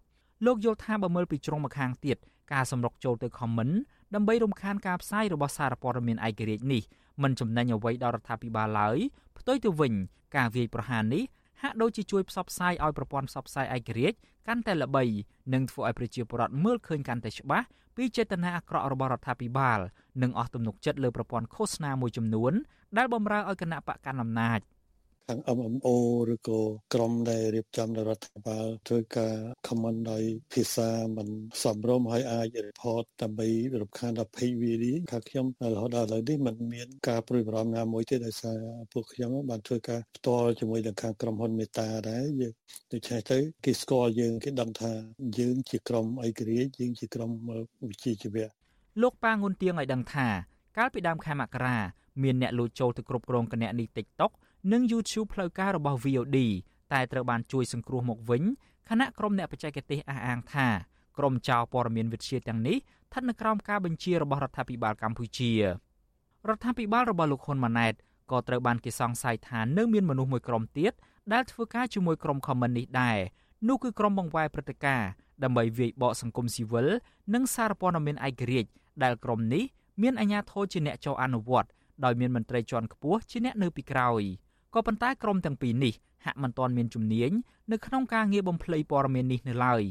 [0.47, 2.16] លោកយល់ថាបើមើលពីជ្រុងម្ខាងទៀត
[2.53, 3.74] ការសម្រុកចូលទៅ comment
[4.14, 6.82] ដើម្បីរំខានការផ្សាយរបស់សារព័ត៌មានឯករាជ្យនេះ
[7.22, 8.99] មិនចំណេញអ្វីដល់រដ្ឋាភិបាលឡើយ
[9.39, 9.93] ផ្ទុយទៅវិញ
[10.37, 11.22] ការវាយប្រហារនេះ
[11.63, 15.05] ហាក់ដូចជាជួយផ្សព្វផ្សាយឲ្យប្រព័ន្ធផ្សព្វផ្សាយឯករាជ្យកាន់តែល្បី
[15.53, 19.79] និងធ្វើឲ្យប្រជាពលរដ្ឋមើលឃើញកាន់តែច្បាស់ពីចេតនាអាក្រក់របស់រដ្ឋាភិបាល
[20.23, 22.53] និងអស់ទំនុកចិត្តលើប្រព័ន្ធឃោសនាមួយចំនួន
[22.97, 24.61] ដែលបំរើឲ្យគណៈបកកណ្ដាលអំណាច
[25.31, 25.89] ខាង MMO
[26.33, 26.61] ឬក៏
[26.95, 29.35] ក្រុមដែលរៀបចំដោយរដ្ឋាភិបាលធ្វើការ
[29.66, 30.22] comment ដោយ
[30.53, 31.29] ភាសាមិន
[31.62, 33.49] សមរម្យហើយអាច report ដើម្បី
[33.81, 38.59] រំខានដល់ page view ខាងខ្ញុំរហូតដល់ឥឡូវនេះมันមានការព្រួយបារម្ភណាមួយទេដោយសារ
[38.93, 42.55] ពួកខ្ញុំបានធ្វើការផ្ទាល់ជាមួយនឹងខាងក្រុមហ៊ុនមេតាដែរយើង
[42.93, 44.93] ដូច្នេះទៅគេស្គាល់យើងគេដឹងថា
[45.39, 47.31] យើងជាក្រុមអីក្រិចយើងជាក្រុម
[47.89, 48.49] វិជ្ជាជីវៈ
[49.03, 50.29] លោកប៉ាងុនទៀងឲ្យដឹងថា
[50.77, 51.77] កាលពីដើមខែមករា
[52.22, 54.33] មានអ្នកលួចចូលទៅគ្រប់គ្រងគណនី TikTok
[54.72, 56.39] និង YouTube ផ្លូវការរបស់ VOD
[56.93, 58.43] តែត្រូវបានជួយសង្គ្រោះមកវិញ
[58.89, 60.66] ខណៈក្រុមអ្នកបច្ចេកទេសអះអាងថា
[61.18, 65.61] ក្រុមចៅព័ត៌មានវិទ្យាទាំងនេះស្ថិតនៅក្រោមការបញ្ជារបស់រដ្ឋាភិបាលកម្ពុជារ
[66.57, 67.95] ដ្ឋាភិបាលរបស់លោកហ៊ុនម៉ាណែត
[68.31, 70.93] ក៏ត្រូវបានគេសង្ស័យថានៅមានមនុស្សមួយក្រុមទៀត
[71.33, 73.18] ដែលធ្វើការជាមួយក្រុមខមមិននេះដែរ
[73.68, 75.09] នោះគឺក្រុមបង្វែរព្រឹត្តិការណ៍
[75.43, 76.87] ដើម្បីវាយបកសង្គមស៊ីវិល
[77.35, 78.70] និងសារព័ត៌មានឯករាជ្យ
[79.03, 79.64] ដែលក្រុមនេះ
[80.03, 81.68] មានអាជ្ញាធរជាអ្នកចុះអនុវត្ត
[82.05, 84.22] ដោយមានមន្ត្រីជាន់ខ្ពស់ជាអ្នកនៅពីក្រោយ។
[84.76, 85.94] ក៏ប៉ុន្តែក្រុមទាំងពីរនេះ
[86.24, 87.30] ហាក់មិនទាន់មានជំនាញ
[87.72, 89.82] នៅក្នុងការងារបំភ្លៃព័ត៌មាននេះនៅឡើយ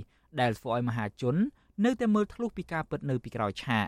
[0.41, 1.35] ដែលធ្វើឲ្យមហាជន
[1.85, 3.87] នៅតែមើលធ្លុះពីការពិតនៅពីក្រោយឆាក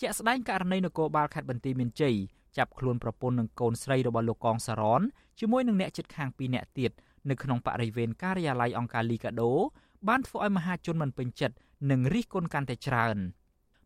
[0.00, 2.16] ជាក់ស្ដែងករណីនគរបាលខេត្តបន្ទាយមានជ័យ
[2.56, 5.02] ចាប់ខ្លួនប្រពន្ធនិងកូនស្រីរបស់លោកកងសរន
[5.40, 6.90] ជាមួយនឹងអ្នកជិតខាងពីរនាក់ទៀត
[7.30, 9.52] នៅក្នុងបរិវេណការិយាល័យអង្គការលីកាដូ
[10.08, 11.56] បានធ្វើឲ្យមហាជនមិនពេញចិត្ត
[11.90, 13.16] និងរិះគន់កាន់តែច្រើន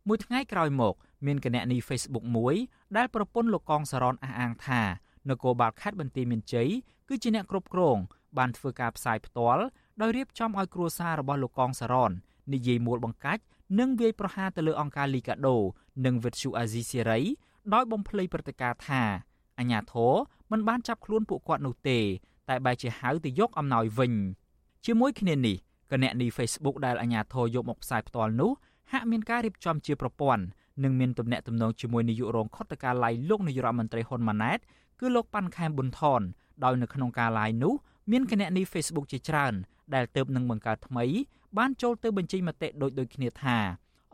[0.07, 0.95] មួយថ្ងៃក្រោយមក
[1.25, 2.55] មានគណនី Facebook មួយ
[2.97, 4.81] ដែលប្រពន្ធលោកកងសរនអះអាងថា
[5.29, 6.69] នគរបាលខេត្តបន្ទាយមានជ័យ
[7.07, 7.97] គឺជាអ្នកគ្រប់គ្រង
[8.37, 9.63] បានធ្វើការផ្សាយផ្ទាល់
[10.01, 12.11] ដោយរៀបចំឲ្យគ្រួសាររបស់លោកកងសារ៉ន
[12.53, 13.43] និយាយមួលបង្កាច់
[13.79, 15.57] និងវាយប្រហារទៅលើអង្គការលីកាដូ
[16.05, 17.19] និងវិទ្យុអាស៊ីសេរី
[17.73, 19.01] ដោយបំភ្លៃព្រឹត្តិការណ៍ថា
[19.59, 20.13] អញ្ញាធរ
[20.51, 21.99] មិនបានចាប់ខ្លួនពួកគាត់នោះទេ
[22.49, 24.13] តែបែរជាហៅទៅយកអំណោយវិញ
[24.85, 25.57] ជាមួយគ្នានេះ
[25.91, 28.51] គណនី Facebook ដែលអាញាធរយកមកផ្សាយផ្ទាល់នោះ
[28.91, 30.43] ហាក់មានការរៀបចំជាប្រព័ន្ធ
[30.83, 34.59] និងមានទំនាក់ទំនងជាមួយនាយករងខុទ្ទកាល័យលោកនាយរដ្ឋមន្ត្រីហ៊ុនម៉ាណែត
[34.99, 36.21] គឺលោកប៉ាន់ខែមប៊ុនថន
[36.63, 37.73] ដោយនៅក្នុងការ live នោះ
[38.11, 39.53] មានគណនី Facebook ជាច្រើន
[39.93, 41.05] ដែលទៅនឹងបង្កើតថ្មី
[41.57, 43.57] បានចូលទៅបញ្ចេញមតិដូចដូចគ្នាថា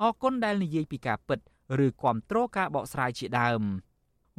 [0.01, 1.39] អរគុណដែលនិយាយពីការពិត
[1.85, 3.61] ឬគ្រប់គ្រងការបកស្រាយជាដើម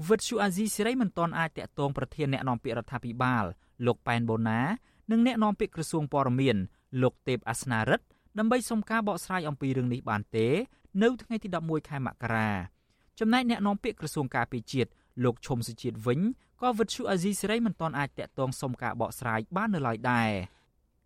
[0.09, 3.45] វិទ្យុអាស៊ីសេរីមិនទាន់អាចតាក់ទងប្រធានអ្នកនាំពាក្យរដ្ឋាភិបាល
[3.87, 4.61] លោកប៉ែនបូណា
[5.11, 6.57] និងអ្នកនាំពាក្យក្រសួងព័ត៌មាន
[7.03, 8.07] លោកទេពអាសនារិទ្ធ
[8.39, 10.49] ដើម្បីសុំការបកស្រាយអំពីរឿងនេះបានទេ
[11.03, 12.51] នៅថ្ងៃទី11ខែមករា
[13.19, 14.91] ចំណែកអ្នកនាំពាក្យក្រសួងការពារជាតិ
[15.25, 16.21] លោកឈុំសុជាតិវិញ
[16.61, 20.31] ក៏វិទ្យុអាស៊ីសេរីមិនទាន់អាចតាក់ទងសុំការបកស្រាយបាននៅឡើយដែរ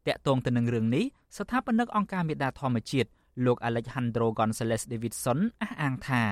[0.07, 1.05] តាក់ទងទៅនឹងរឿងនេះ
[1.37, 3.09] ស្ថាបនិកអង្គការមេដាធម្មជាតិ
[3.45, 6.23] លោក Alejandro Gonzalez Davidson អះអាងថា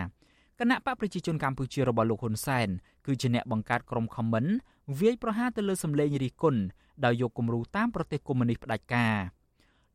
[0.59, 2.69] គណៈបកប្រជាជនកម្ពុជារបស់លោកហ៊ុនសែន
[3.07, 4.45] គឺជាអ្នកបង្កើតក្រុមខមមិន
[5.01, 6.61] វាយប្រហារទៅលើសម្លេងរិះគន់
[7.05, 9.17] ដោយយកគំរូតាមប្រទេសកុម្មុយនីសផ្ដាច់ការ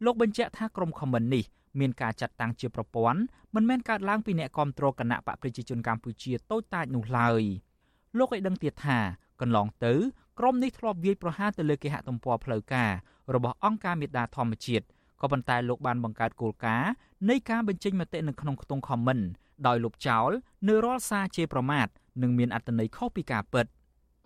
[0.06, 1.44] លោកបញ្ជាក់ថាក្រុមខមមិននេះ
[1.80, 3.20] មានការចាត់តាំងជាប្រព័ន្ធ
[3.56, 7.42] មិនមែនកើតឡើងពីអ្នកគ្រប់គ្រងគណៈបកប្រជាជនកម្ពុជាតូចតាចនោះឡើយ។
[8.18, 9.00] លោកឲ្យដឹងទៀតថា
[9.42, 9.94] កន្លងទៅ
[10.40, 12.92] ក្រុមនេះធ្លាប់វាយប្រហារទៅលើគេហទំព័រផ្លូវការ
[13.34, 14.86] របស់អង្គការមេដាធម្មជាតិ
[15.22, 16.92] ក៏ប៉ុន្តែលោកបានបង្កើតគោលការណ៍
[17.30, 19.24] នៃការបញ្ចេញមតិនៅក្នុងខ្ទង់ comment
[19.68, 20.30] ដោយលុបចោល
[20.68, 21.88] នៅរាល់សារជេរប្រមាថ
[22.22, 23.66] និងមានអត្ថន័យខុសពីការពិត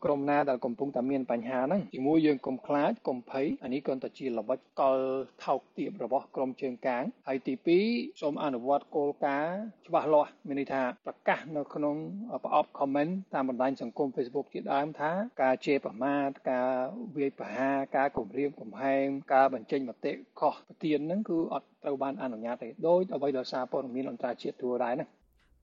[0.06, 4.99] ក្រុមណាដែលកំពុងតែមានបញ្ហាហ្នឹងជាមួយយើងកុំខ្លាចកុំភ័យអានេះគ្រាន់តែជាល្បិចកល
[5.45, 7.54] ថោកទាបរបស់ក្រុមជើងកាងហើយទី
[7.88, 11.95] 2សូមអនុវត្តគោលការណ៍ច្បាស់លាស់មានន័យថាប្រកាសនៅក្នុង
[12.43, 16.70] ប្រអប់ comment តាមបណ្ដាញសង្គម Facebook ជាដើមថាការជេរប្រមាថការ
[17.18, 25.06] វាយប្រហារការគំរាមកំហែងការបញ្ចេញមតិខុសប្រទៀនហ្នឹងគឺអត់ត្រូវបានអនុញ្ញាតទេដោយអ្វីដែលសារព័ត៌មានអន្តរជាតិทั่វដែរណា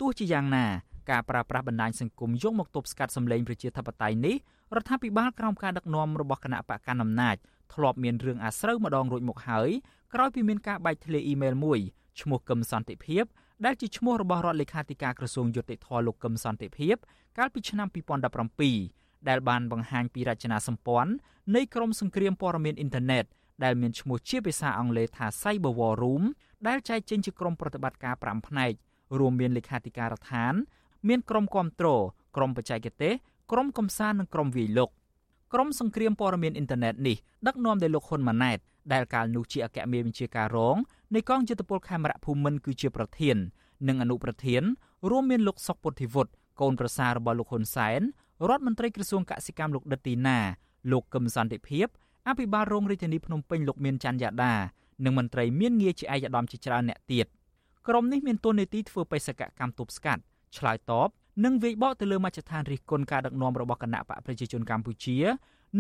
[0.01, 0.67] ទោះជាយ៉ាងណា
[1.11, 4.37] ការប្រើប្រាស់បណ្ដាញសង្គមយកមកទប់ស្កាត់សម្លេងប្រជាធិបតេយ្យនេះ
[4.77, 7.37] រដ្ឋាភិបាលក្រោមការដឹកនាំរបស់គណៈបកកណ្ដាលអំណាច
[7.75, 9.69] ធ្លាប់មានរឿងអាស្រូវម្ដងរួចមកហើយ
[10.15, 11.81] ក្រោយពីមានការបែកធ្លាយអ៊ីមែលមួយ
[12.21, 13.25] ឈ្មោះកឹមសន្តិភាព
[13.65, 16.97] ដែលជាឈ្មោះរបស់រដ្ឋលេខាធិការក្រសួងយុតិធធលោកកឹមសន្តិភាព
[17.39, 17.89] កាលពីឆ្នាំ
[18.59, 21.13] 2017ដែលបានបង្ហាញពីរចនាសម្ព័ន្ធ
[21.57, 23.25] នៃក្រមសង្គ្រាមព័ត៌មានអ៊ីនធឺណិត
[23.65, 26.25] ដែលមានឈ្មោះជាភាសាអង់គ្លេសថា Cyber War Room
[26.69, 28.73] ដែលចែកចេញជាក្រុមប្រតិបត្តិការ5ផ្នែក
[29.19, 30.55] រួមមានលេខាធិការដ្ឋាន
[31.09, 32.03] មានក្រុមគ្រប់គ្រង
[32.37, 33.13] ក្រុមបច្ចេកទេស
[33.53, 34.91] ក្រុមកំសាន្តនិងក្រុមវាយលុក
[35.53, 38.59] ក្រុមសង្គ្រាមព័ត៌មានអ៊ីនធឺណិតនេះដឹកនាំដោយលោកហ៊ុនម៉ាណែត
[38.93, 40.77] ដែលកាលនោះជាអគ្គមេបញ្ជាការរង
[41.15, 43.37] នៃកងយុទ្ធពលខេមរៈភូមិន្ទគឺជាប្រធាន
[43.89, 44.63] និងអនុប្រធាន
[45.11, 48.01] រួមមានលោកសុកពុទ្ធិវុឌ្ឍកូនប្រសាររបស់លោកហ៊ុនសែន
[48.49, 50.39] រដ្ឋមន្ត្រីក្រសួងកសិកម្មលោកដិតទីណា
[50.93, 51.87] លោកកឹមសន្តិភាព
[52.29, 54.55] អភិបាលរងរាជធានីភ្នំពេញលោកមានច័ន្ទយ៉ាដា
[55.05, 57.27] និងមន្ត្រីមានងារជាឯកឧត្តមជាច្រើនអ្នកទៀត
[57.89, 60.23] ក្រុមនេះមានតួនាទីធ្វើបេសកកម្មទប់ស្កាត់
[60.57, 61.09] ឆ្លើយតប
[61.45, 65.19] និងវាយបកទៅលើមជ្ឈដ្ឋានរិះគន់ការដឹកនាំរបស់គណៈបកប្រជាជនកម្ពុជា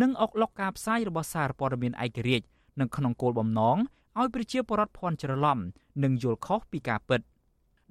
[0.02, 2.46] និងអុកឡុកការផ្សាយរបស់សារព័ត៌មានឯករាជ្យ
[2.80, 3.76] និងក្នុងគោលបំណង
[4.18, 5.58] ឲ្យប្រជាពលរដ្ឋភ័ន្តច្រឡំ
[6.04, 7.20] និងយល់ខុសពីការពិត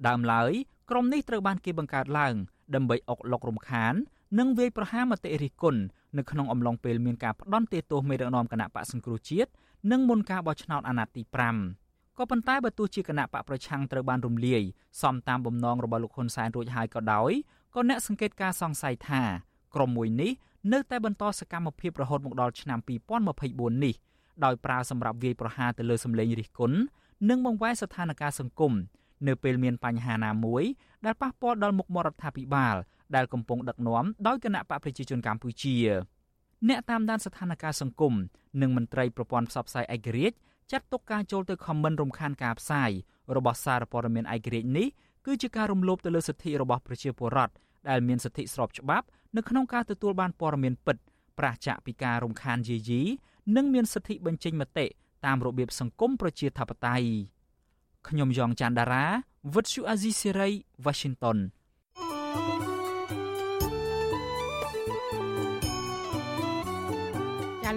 [0.06, 0.50] ដើមឡើយ
[0.90, 2.34] ក្រុមនេះត្រូវបានគេបង្កើតឡើង
[2.74, 3.94] ដើម្បីអុកឡុករំខាន
[4.38, 5.80] និងវាយប្រហារមតិរិះគន់
[6.18, 9.50] នៅក្នុងអំឡុងពេលមានការផ្ដន់ទោសមេដឹកនាំគណៈបកសង្គ្រោះជាតិ
[9.90, 11.22] និងមុនការបោះឆ្នោតអាណត្តិទី
[11.62, 11.87] 5
[12.18, 14.62] ក៏ប៉ុន្តែបើទោះជាគណៈបកប្រឆាំងត្រូវបានរំលាយ
[15.02, 17.32] សំតាមបំណងរបស់លោកហ៊ុនសែនរួចហើយក៏ដោយ
[17.74, 19.22] ក៏អ្នកសង្កេតការសង្ស័យថា
[19.74, 20.32] ក្រុមមួយនេះ
[20.72, 22.78] នៅតែបន្តសកម្មភាពរហូតមកដល់ឆ្នាំ
[23.30, 23.94] 2024នេះ
[24.44, 26.78] ដោយប្រើសម្រាប់វាយប្រហារទៅលើសម្លេងរិះគន់
[27.28, 28.72] និងបង្វែរស្ថានភាពសង្គម
[29.28, 30.62] នៅពេលមានបញ្ហាណាមួយ
[31.04, 32.76] ដែលប៉ះពាល់ដល់មុខមាត់រដ្ឋាភិបាល
[33.16, 35.76] ដែលកំពុងដឹកនាំដោយគណៈបកប្រជាជនកម្ពុជា
[36.68, 38.14] អ្នកតាមដានស្ថានភាពសង្គម
[38.60, 40.36] និងមន្ត្រីប្រព័ន្ធផ្សព្វផ្សាយឯករាជ្យ
[40.72, 42.90] ចាត់ទុកការចូលទៅខមមិនរំខានការផ្សាយ
[43.36, 44.88] របស់សារព័ត៌មានឯករាជ្យនេះ
[45.26, 47.52] គឺជាការរំលោភទៅលើសិទ្ធិរបស់ប្រជាពលរដ្ឋ
[47.88, 49.06] ដែលមានសិទ្ធិស្របច្បាប់
[49.36, 50.96] នៅក្នុងការទទួលបានព័ត៌មានពិត
[51.38, 53.02] ប្រាសចាកពីការរំខានយាយី
[53.56, 54.86] និងមានសិទ្ធិបញ្ចេញមតិ
[55.26, 57.08] តាមរបៀបសង្គមប្រជាធិបតេយ្យ
[58.08, 59.06] ខ្ញុំយ៉ងច័ន្ទដារា
[59.54, 60.48] វិទ្យុអាស៊ីសេរី
[60.84, 61.38] Washington
[62.76, 62.77] ា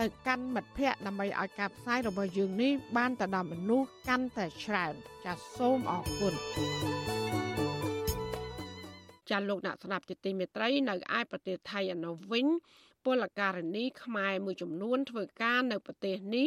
[0.00, 4.94] ទៅកាន់មិត្តភ័ក្តិដើម្បីឲ្យការផ្សាយរបស់យើងនេះបានទៅដល់មនុស្សកាន់តែច្រើន
[5.24, 6.34] ចាសសូមអរគុណ
[9.30, 12.46] ចាលោកអ្នកស្ដាប់ជាទីមេត្រីនៅឯប្រទេសថៃឯនោះវិញ
[13.04, 16.46] ពលករនីខ្មែរមួយចំនួនធ្វើការនៅប្រទេសនេះ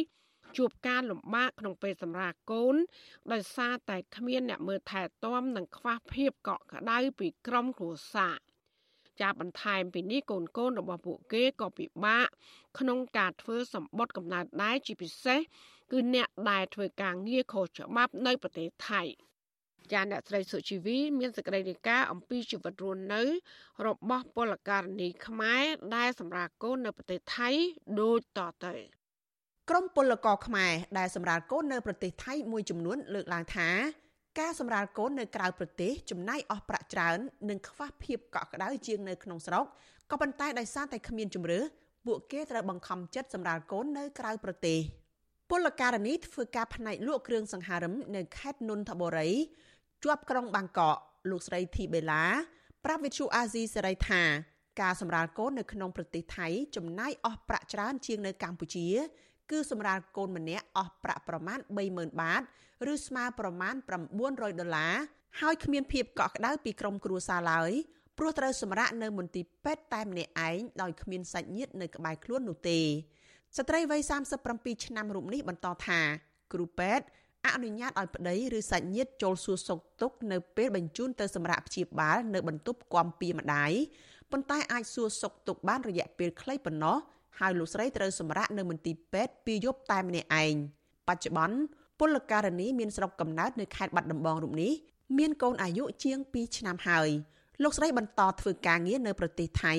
[0.56, 2.76] ជួបការលំបាកក្នុងពេលសម្រាលកូន
[3.32, 8.36] ដោយសារតែគ្មានអ្នកមើលថែទាំនិងខ្វះភាពកក់ក្ដៅពីក្រុមគ្រួសារ
[9.20, 12.26] ចាបន្ថែមពីនេះកូនកូនរបស់ពួកគេក៏ពិបាក
[12.78, 15.40] ក្នុងការធ្វើសម្បត្តិកំណើតដែរជាពិសេស
[15.92, 19.02] គឺអ្នកដែលធ្វើការងារខុសច្បាប់នៅប្រទេសថៃ
[19.92, 23.22] ចាអ្នកស្រីសុជីវីមានសេចក្តីរាយការណ៍អំពីជីវិតរស់នៅ
[23.86, 25.64] របស់ពលករនីខ្មែរ
[25.96, 27.50] ដែលសម្រាប់កូននៅប្រទេសថៃ
[28.00, 28.74] ដូចតទៅ
[29.70, 33.68] ក្រមពលករខ្មែរដែលសម្រាប់កូននៅប្រទេសថៃមួយចំនួនលើកឡើងថា
[34.40, 37.18] ការសម្រាលកូននៅក្រៅប្រទេសចំណាយអស់ប្រាក់ច្រើន
[37.50, 39.64] និងខ្វះភាពកក់ក្ដៅជាងនៅក្នុងស្រុក
[40.10, 41.60] ក៏ប៉ុន្តែដោយសារតែគ្មានជំរឿ
[42.06, 44.78] ពួកគេត្រូវបង្ខំចិត្តសម្រាលកូននៅក្រៅប្រទេស
[45.50, 49.30] ពលករនីធ្វើការផ្នែកលក់គ្រឿងសង្ហារឹមនៅខេត្តនន្ទបុរី
[50.02, 50.96] ជាប់ក្រុងបាងកក
[51.30, 52.24] លោកស្រីធីបេឡា
[52.84, 54.22] ប្រាប់វិទ្យុអាស៊ីសេរីថា
[54.80, 58.86] ការសម្រាលកូននៅក្នុងប្រទេសថៃចំណាយអស់ប្រាក់ច្រើនជាងនៅកម្ពុជា
[59.50, 61.58] គឺសម្រាលកូនម្នាក់អស់ប្រាក់ប្រមាណ
[61.90, 62.42] 30000បាត
[62.92, 63.74] ឬស្មើប្រមាណ
[64.18, 64.94] 900ដុល្លារ
[65.40, 67.70] ហើយគ្មានភាពកក់ក្ដៅពីក្រុមគ្រួសារឡើយ
[68.18, 72.80] ព្រោះត្រូវសម្រាកនៅមន្ទីរពេទ្យតែម្នាក់ឯងដោយគ្មានសាច់ញាតិនៅក្បែរខ្លួននោះទេ
[73.56, 74.00] ស្ត្រីវ័យ
[74.44, 76.00] 37ឆ្នាំរូបនេះបន្តថា
[76.52, 77.06] គ្រូពេទ្យ
[77.46, 83.72] អនុញ្ញាតឲ្យប្តីឬសាច់ញាតិចូលសួរសុខទុក្ខនៅពេលបញ្ជូនទៅសម្រាប់ព្យាបាលនៅបន្ទប់គាំពីម្ដាយ
[84.30, 86.96] ប៉ុន្តែអាចសួរសុខទុក្ខបានរយៈពេលខ្លីប៉ុណ្ណោះ
[87.40, 90.54] ហើយលោកស្រីត្រូវសម្រាកនៅមន្ទីរពេទ្យពីរយប់តែម្នាក់ឯង
[91.08, 91.56] បច្ចុប្បន្ន
[91.98, 94.72] ពលករនីមានស្រុកកំណើតនៅខេត្តបាត់ដំបងរូបនេះ
[95.18, 97.08] មានកូនអាយុជាង2ឆ្នាំហើយ
[97.62, 99.74] លោកស្រីបន្តធ្វើការងារនៅប្រទេសថៃ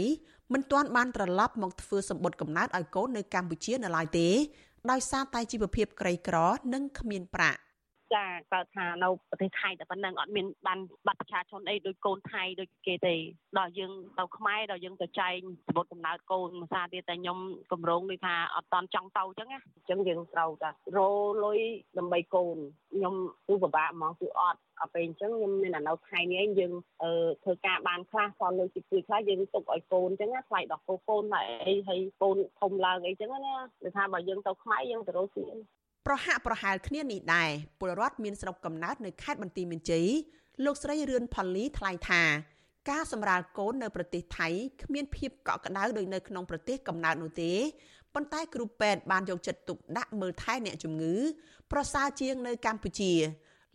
[0.54, 4.28] មិនទាន់បានត្រឡប់មកធ្វើសម្បត្តិកំណើតឲ្យកូននៅកម្ពុជានៅឡើយទេ
[4.92, 6.38] ដោយសារតែជីវភាពក្រីក្រ
[6.74, 7.60] និងគ្មានប្រាក់
[8.16, 13.16] ចាកើតថានៅប្រទេសថៃតែប៉ុណ្ណឹងអត់មានបានបាត់ប្រជាជនអីដូចកូនថៃដូចគេទេ
[13.58, 17.38] ដល់យើងទៅខ្មែរដល់យើងទៅចែងសម្បត្តិកំណើតកូនភាសាទៀតតែខ្ញុំ
[17.72, 21.00] កម្រងដូចថាអត់តន់ចង់ទៅអញ្ចឹងណាអញ្ចឹងយើងត្រូវតែរ
[21.44, 21.60] លុយ
[21.98, 22.58] ដើម្បីកូន
[22.94, 23.16] ខ្ញុំ
[23.48, 27.12] គឺពិបាកហ្មងគឺអត់អពេលអញ្ចឹងខ្ញុំមានអានៅថៃនេះយើងអឺ
[27.44, 35.46] ធ្វើការបានខ្លះសល់លុយជួយខ្លះយើងទុកឲ្យកូនអញ្ចឹងណាថ្លៃដល់កូនកូនហើយអីហើយកូនធំឡើងអីអញ្ចឹងណាគឺថាបើយើងទៅខ្មែរយើងទៅរកស៊ី
[36.08, 37.50] ប្រហាក់ប្រហែលគ្នានេះដែរ
[37.80, 40.08] ពលរដ្ឋមានស្រុកកំណើតនៅខេត្តបន្ទាយមានជ័យ
[40.66, 42.22] លោកស្រីរឿនផល្លីថ្លែងថា
[42.90, 44.48] ការសម្រាលកូននៅប្រទេសថៃ
[44.84, 47.52] គ្មានភាពកក់ក្ដៅដូចនៅក្នុងប្រទេសកំណើតនោះទេ
[48.14, 51.16] ប៉ុន្តែគ្រូពេទ្យបានយកចិត្តទុកដាក់មើលថែអ្នកជំងឺ
[51.72, 53.14] ប្រសើរជាងនៅកម្ពុជា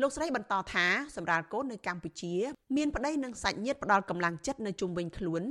[0.03, 2.35] លោកស្រីបន្តថាសម្រាប់កូននៅកម្ពុជា
[2.77, 5.43] មានប្តីនិងសាច់ញាតិផ្ដល់កម្លាំងចិត្តនៅជុំវិញខ្លួន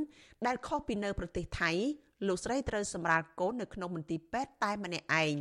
[0.45, 1.71] ដែលខុសពីនៅប្រទេសថៃ
[2.27, 5.35] លោកស្រីត្រូវសម្រាប់កូននៅក្នុងមន្ទីរពេទ្យតែម្នាក់ឯង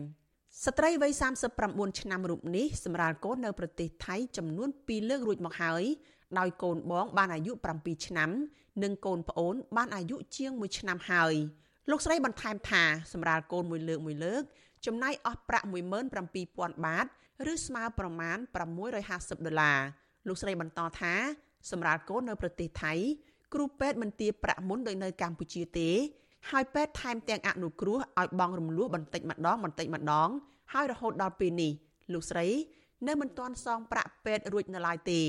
[0.65, 1.13] ស្ត្រីវ័យ
[1.57, 5.83] 39ឆ្នាំរូបនេះសម្រាប់កូននៅប្រទេសថៃចំនួន2លើករួចមកហើយ
[6.39, 8.31] ដោយកូនបងបានអាយុ7ឆ្នាំ
[8.83, 11.35] និងកូនប្អូនបានអាយុជាង1ឆ្នាំហើយ
[11.91, 12.83] លោកស្រីបន្ថែមថា
[13.13, 14.43] សម្រាប់កូនមួយលើកមួយលើក
[14.87, 15.67] ចំណាយអស់ប្រាក់
[16.25, 17.07] 17000បាត
[17.53, 18.39] ឬស្មើប្រមាណ
[18.93, 19.79] 650ដុល្លារ
[20.27, 21.15] លោកស្រីបន្តថា
[21.71, 22.93] សម្រាប់កូននៅប្រទេសថៃ
[23.55, 25.91] គ្រូពេទ្យមិនទារប្រាក់មុនដូចនៅកម្ពុជាទេ
[26.51, 30.29] ហើយពេទ្យថែមទាំងអនុគ្រោះឲ្យបង់រំលោះបន្តិចម្ដងបន្តិចម្ដង
[30.73, 31.73] ហើយរហូតដល់ពេលនេះ
[32.13, 32.47] លោកស្រី
[33.07, 35.21] នៅមិនទាន់សងប្រាក់ពេទ្យរួចនៅឡើយទេ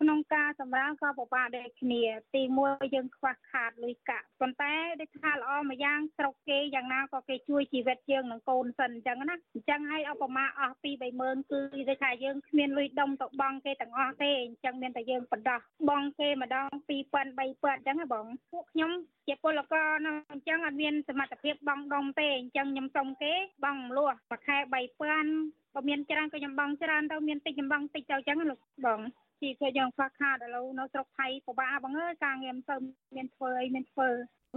[0.00, 2.02] ក្នុងការសម្រាលក៏ពិបាកដូចគ្នា
[2.34, 10.90] ទីមួយយើងខ្វះខាតលុយកាក់ប៉ុន្តែដូចថាល្អមួយយ៉ាងស្រុកគេយ៉ាងណាក៏គេជួយជីវិតយើងនឹងកូនសិនអញ្ចឹងណាអញ្ចឹងហើយឧបមាអស់ពី
[11.22, 17.44] 30000គឺដូចថាយើងគ្មានលុយដុំទៅបង់គេទាំងអស់ទេអញ្ចឹងមានតែយើងបដោះបង់គេម្ដង2000 3000អ
[17.78, 18.90] ញ្ចឹងហ៎បងពួកខ្ញុំ
[19.26, 23.32] ជាពលករនោះអញ្ចឹងអត់មានសមត្ថភាពបង់ដុំទេអញ្ចឹងខ្ញុំសុំគេ
[23.64, 29.00] បង់មលោះមួយខែ3000បើមានច្រើនក៏ខ្ញុំបង់ច្រើនទៅមានតិចខ្ញុំបង់តិចទៅអញ្ចឹងលោកបង
[29.40, 32.76] ជីវិតយើងខ្វះខាតឥឡូវនៅស្រុកថៃពិបាកបងអើយការងារមិនទៅ
[33.16, 34.08] មានធ្វើអីមានធ្វើ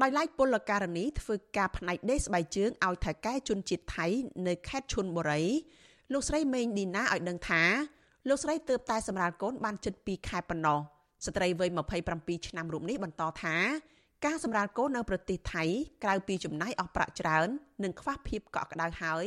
[0.03, 4.07] ដោយឡែកពលករនីធ្វើការផ្នែកដេកស្បែកជើងឲ្យថៅកែជនជាតិថៃ
[4.47, 5.43] នៅខេត្តឈុនបុរី
[6.13, 7.63] លោកស្រីមេងឌីណាឲ្យដឹងថា
[8.29, 10.79] លោកស្រីទើបតែសម្រាលកូនបានជិត2ខែប៉ុណ្ណោះ
[11.25, 11.69] ស្ត្រីវ័យ
[12.09, 13.55] 27ឆ្នាំរូបនេះបន្តថា
[14.25, 15.63] ការសម្រាលកូននៅប្រទេសថៃ
[16.03, 17.47] ក្រៅពីចំណាយអស់ប្រាក់ច្រើន
[17.83, 19.25] និងខ្វះភាពកក់ក្ដៅហើយ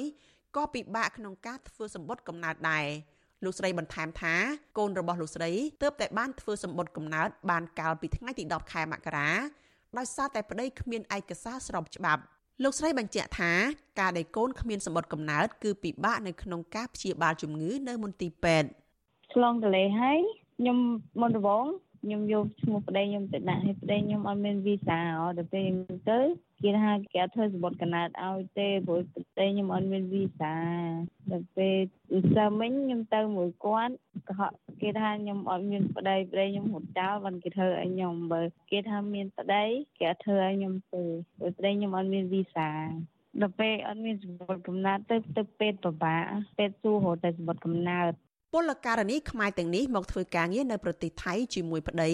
[0.57, 2.87] ក៏ពិបាកក្នុងការធ្វើសម្បត្តិកំណើតដែរ
[3.45, 4.35] លោកស្រីបន្ថែមថា
[4.79, 5.51] កូនរបស់លោកស្រី
[5.83, 9.31] ទើបតែបានធ្វើសម្បត្តិកំណើតបានកាលពីថ្ងៃទី10ខែមករា
[9.99, 12.23] ដោយសារតែប្តីគ្មានឯកសារស្របច្បាប់
[12.65, 13.53] លោកស្រីបញ្ជាក់ថា
[14.01, 18.69] ការដែលកូនគ្មានសម្បត្តិកំណើតគឺពិបាកនៅក្នុងការព្យាបាលជំងឺនៅមន្ទីរពេទ្យ
[19.33, 20.19] ឆ្លងតលេហើយ
[20.59, 20.79] ខ្ញុំ
[21.21, 21.67] មុនដំបូង
[22.03, 25.65] ខ្ញុំយកឈ្មោះប្តីខ្ញុំទៅដាក់ឲ្យប្តីខ្ញុំអត់មានវីសាអត់ទៅពេល
[26.11, 26.19] ទៅ
[26.63, 30.55] គេថាគេអត់ធ្វើសម្បត្តិកណាតឲ្យទេព្រោះប្រទេសខ្ញុំអត់មានវីសា
[31.31, 31.77] ដល់ពេល
[32.35, 33.95] សើមិញខ្ញុំទៅមួយគាត់
[34.29, 39.65] កុហកគេថាខ្ញុំអត់មានប្តីប្តីខ្ញុំហត់ចោលបានគេធ្វើឲ្យខ្ញុំបើគេថាមានប្តី
[39.99, 41.03] គេអត់ធ្វើឲ្យខ្ញុំទេ
[41.39, 42.71] ព្រោះប្តីខ្ញុំអត់មានវីសា
[43.41, 46.25] ដល់ពេលអត់មានសម្បត្តិកំណើតទៅទៅពេទ្យពិបាក
[46.59, 48.13] ពេទ្យសួររកតែសម្បត្តិកំណើត
[48.53, 52.11] ពលករនីខ្មែរទាំងនេះមកធ្វើការងារនៅប្រទេសថៃជាមួយប្តី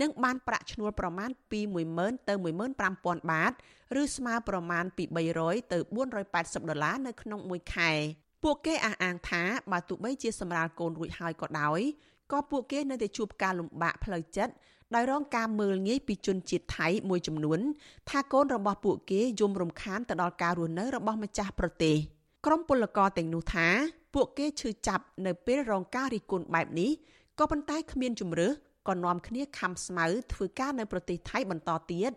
[0.00, 1.60] និងបានប្រាក់ឈ្នួលប្រមាណពី
[1.94, 2.34] 10000ទៅ
[2.82, 3.52] 15000បាត
[4.00, 5.04] ឬស្មើប្រមាណពី
[5.38, 5.78] 300ទៅ
[6.24, 7.90] 480ដុល្លារនៅក្នុងមួយខែ
[8.42, 11.80] ពួកគេអះអាងថាបើទោះបីជាសម្រាលកូនរួចហើយក៏ដោយ
[12.32, 14.52] ក៏ពួកគេនៅតែជួបការលំបាកផ្លូវចិត្ត
[14.94, 17.60] ដោយរងការមើលងាយពីជនជាតិថៃមួយចំនួន
[18.10, 21.96] ថាកូនរបស់ពួកគេយំរំខានទៅដល់ការរស់នៅរបស់ម្ចាស់ប្រទេស
[22.46, 23.68] ក្រុមពលករទាំងនោះថា
[24.14, 26.90] ពួកគេឈឺចាប់នៅពេលរងការរិះគន់បែបនេះ
[27.38, 28.48] ក៏ប៉ុន្តែគ្មានជំរឿ
[28.88, 32.10] ក៏នាំគ្នាខំស្មៅធ្វើការនៅប្រទេសថៃបន្តទៀត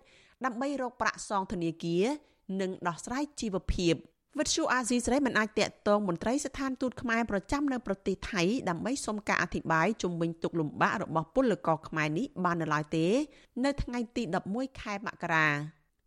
[0.45, 2.05] ដើម្បីរកប្រាក់សងធនាគារ
[2.61, 3.93] និងដោះស្រាយជីវភាព
[4.39, 13.07] វិទ្យុអាស៊ីសេរីមិនអាចតាក់ទងមន្ត្រីស្ថានទូតខ្មែរប្រចាំនៅប្រទេសថៃដើម្បីសុំការអធិប្បាយជំវិញទុកលំបាករបស់ពលករខ្មែរនេះបាននៅឡើយទេ
[13.65, 15.47] នៅថ្ងៃទី11ខែមករា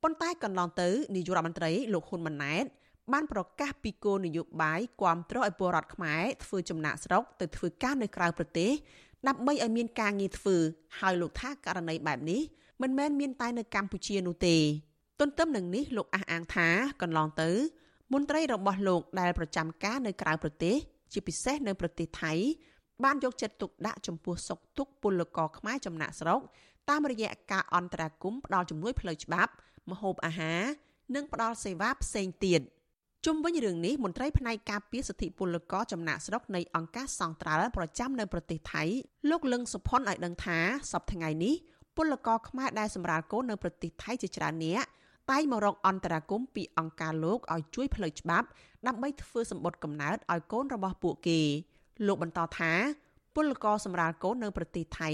[0.03, 2.65] ប៉ុន្តែកន្លងទៅនាយករដ្ឋមន្ត្រីលោកហ៊ុនម៉ាណែត
[3.13, 8.71] បានប្រកាសពីគោលនយោបាយគាំទ្រឲ្យពលរដ្ឋខ្មែរធ្វើចំណាក់ស្រុកទៅធ្វើការនៅក្រៅប្រទេស
[9.29, 10.57] ដើម្បីឲ្យមានការងារធ្វើ
[10.99, 12.43] ហើយលោកថាករណីបែបនេះ
[12.83, 14.57] មិនមែនមានតែនៅកម្ពុជានោះទេ
[15.21, 16.69] ទន្ទឹមនឹងនេះលោកអះអាងថា
[17.03, 17.51] កន្លងទៅ
[18.13, 20.77] មន្ត្រីរបស់លោកដែលប្រចាំការនៅក្រៅប្រទេស
[21.13, 22.33] ជាពិសេសនៅប្រទេសថៃ
[23.05, 26.41] បានយកចិត្តទុកដាក់ចំពោះសុខទុក្ខពលករខ្មែរចំណាក់ស្រុក
[26.89, 29.53] តាមរយៈការអន្តរាគមន៍ផ្ដល់ជំនួយផ្លូវច្បាប់
[29.91, 30.63] ម្ហូបអាហារ
[31.15, 32.61] និងផ្ដល់សេវាផ្សេងទៀត។
[33.27, 38.83] ជុំវិញរឿងនេះមន្ត្រីផ្នែកការពារសិទ្ធិពលករចំណាក់ស្រុកនៃអង្គការសង្ត្រាល់ប្រចាំនៅប្រទេសថៃ
[39.31, 40.59] លោកលឹងសុផុនឲ្យដឹងថា
[40.93, 41.55] សប្តាហ៍ថ្ងៃនេះ
[41.97, 44.85] ពលករខ្មែរដែលសម្រាលកូននៅប្រទេសថៃជាច្រើនអ្នក
[45.31, 48.47] តែងមករកអន្តរាគមពីអង្គការលោកឲ្យជួយផ្លូវច្បាប់
[48.87, 51.41] ដើម្បីធ្វើសម្បត្តិកំណើតឲ្យកូនរបស់ពួកគេ
[52.07, 52.73] លោកបន្តថា
[53.35, 55.11] ពលករសម្រាលកូននៅប្រទេសថៃ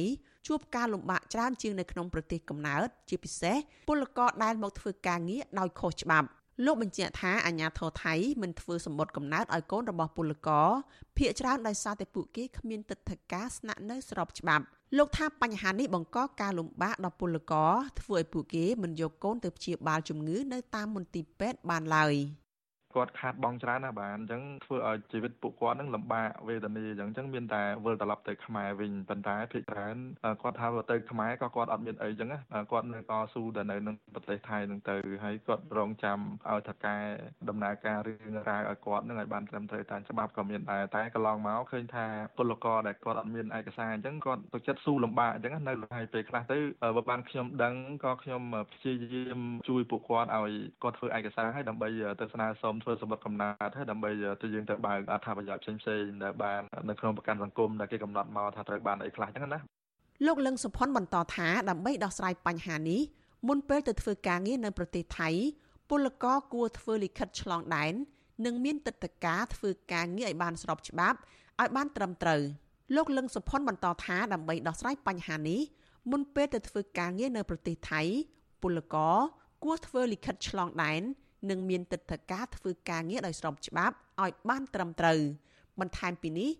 [0.47, 3.57] ជួបការលំបាកច្រើនជាងនៅក្នុងប្រទេសកំណើតជាពិសេស
[3.89, 6.29] ពលករដែលមកធ្វើការងារដោយខុសច្បាប់
[6.63, 10.69] លោកបញ្ជាក់ថាអាញាធរថៃមិនធ្វើសម្បត្តិកំណើតឲ្យកូនរបស់ពលករ
[11.17, 14.65] ភ ieck ច្រើនដោយសារតែពួកគេគ្មានទឹកធការស្នាក់នៅស្របច្បាប់
[14.97, 22.15] លោកថាបញ្ហានេះបង្កការលំបាកដល់ពលករធ្វើឲ្យពួកគេមិនយកកូនទៅព្យាបាលជំងឺនៅតាមមន្ទីរពេទ្យបានឡើយ។
[22.95, 29.97] គាត់ខាតបង់ច្រើនណាស់បាទអញ្ចឹងធ្វើឲ្យជីវិតពួកគាត់នឹងលំបាកវេទនាអញ្ចឹងអញ្ចឹងមានតែវិលត្រឡប់ទៅខ្មែរវិញប៉ុន្តែភាគច្រើន
[30.43, 32.29] គាត់ថាទៅខ្មែរក៏គាត់អត់មានអីអញ្ចឹង
[32.73, 36.19] គាត់នៅតស៊ូតែនៅក្នុងប្រទេសថៃនឹងទៅហើយគាត់រងចាំ
[36.51, 36.97] ឲ្យថកែ
[37.49, 46.59] ដំណើរការរឿងរ៉ាវឲ្យគាត់នឹងឲ្យបានត្រឹមត្រូវតាមច្បាប់ក៏មានដែរតែកន្លងមកឃើញថាពលករដែលគាត់អត់មានឯកសារអញ្ចឹងគាត់ទៅចិត្តស៊ូលំបាកអញ្ចឹងនៅហើយពេលខ្លះទៅ
[46.97, 47.75] បើបានខ្ញុំដឹង
[48.05, 48.43] ក៏ខ្ញុំ
[48.73, 51.89] ព្យាយាមជួយពួកគាត់ឲ្យគាត់ធ្វើឯកសារឲ្យដើម្បី
[52.21, 54.11] ទៅស្នើសុំធ្វើសម្បត្តិកំណត់ហើយដើម្បី
[54.43, 59.61] ទៅយើងទៅបើកអត្ថប្រយោជន៍ផ្សេងៗដែលបាននៅក្នុងប្រកាន់សង្គមដែលគេកំណត់មកថាត្រូវបានអីខ្លះអញ្ចឹងណា
[60.27, 63.01] លោកលឹងសុផុនបន្តថាដើម្បីដោះស្រាយបញ្ហានេះ
[63.49, 65.29] មុនពេលទៅធ្វើការងារនៅប្រទេសថៃ
[65.91, 67.95] ពលករគួរធ្វើលិខិតឆ្លងដែន
[68.47, 71.19] និងមានទឹកតការធ្វើការងារឲ្យបានស្របច្បាប់
[71.61, 72.43] ឲ្យបានត្រឹមត្រូវ
[72.97, 75.61] លោកលឹងសុផុនបន្តថាដើម្បីដោះស្រាយបញ្ហានេះ
[76.11, 78.03] មុនពេលទៅធ្វើការងារនៅប្រទេសថៃ
[78.63, 79.17] ពលករ
[79.65, 81.03] គួរធ្វើលិខិតឆ្លងដែន
[81.51, 85.21] និងមានទឹកធការធ្វើការងារដោយស្របច្បាប់ឲ្យបានត្រឹមត្រូវ
[85.81, 86.51] បន្ថែមពីនេះ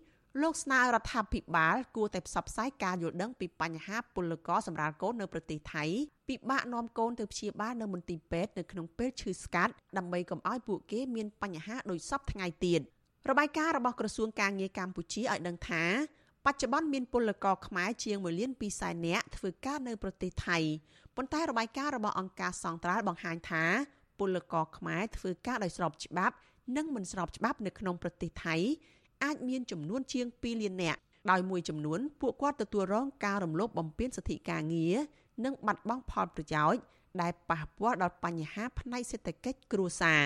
[0.41, 5.83] លោកស្នើរដ្ឋាភិបាលគួរតែផ្សព្វផ្សាយការយល់ដឹងពីបញ្ហាពលករសម្រាលកូននៅប្រទេសថៃ
[6.29, 12.81] ពិបាកនាំកូនទៅព្យាបាលនៅមន្ទីរពេទ្យនៅក្នុងពេលឈឺស្កាត់ដើម្បីកុំឲ្យពួកគេមានបញ្ហាដូចសពថ្ងៃទៀត
[13.29, 15.83] របាយការណ៍របស់ក្រសួងការងារកម្ពុជាឲ្យដឹងថា
[16.45, 20.57] បច្ចុប្បន្នមានពលករខ្មែរជាង1លាន2សែននាក់ធ្វើការនៅប្រទេសថៃ
[21.15, 23.63] ប៉ុន្តែរបាយការណ៍របស់អង្គការសង្ត្រាល់បង្ហាញថា
[24.19, 26.35] ពលករខ្មែរធ្វើការដោយស្របច្បាប់
[26.77, 28.55] និងមិនស្របច្បាប់នៅក្នុងប្រទេសថៃ
[29.23, 30.99] អាចមានចំនួនជាង2លាននាក់
[31.31, 34.95] ដោយមួយចំនួនពួកគាត់ទទួលរងការរំលោភបំពានសិទ្ធិការងារ
[35.45, 36.81] និងបាត់បង់ផលប្រយោជន៍
[37.21, 40.23] ដែលប៉ះពាល់ដល់បញ្ហាផ្នែកសេដ្ឋកិច្ចគ្រួសារ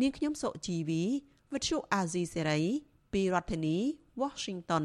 [0.00, 1.02] នាងខ្ញុំសុជីវី
[1.52, 2.60] វិទ្យុអាស៊ីសេរី
[3.12, 3.76] ពីរដ្ឋធានី
[4.22, 4.84] Washington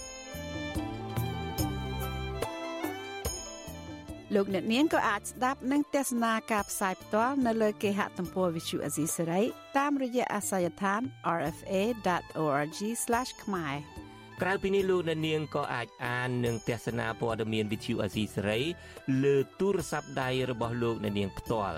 [4.35, 9.41] លោកអ្នកនាងក៏អាចស្ដាប់និងទស្សនាការផ្សាយផ្ទាល់នៅលើគេហទំព័រ Visual Asia សេរី
[9.77, 11.01] តាមរយៈអាសយដ្ឋាន
[11.37, 12.79] rfa.org/
[13.43, 13.75] ខ្មែរ
[14.41, 18.59] ក្រៅពីនេះលោកអ្នកនាងក៏អាចអាននិងទស្សនាព័ត៌មាន Visual Asia សេរី
[19.23, 21.77] លើទូរស័ព្ទដៃរបស់លោកអ្នកនាងផ្ទាល់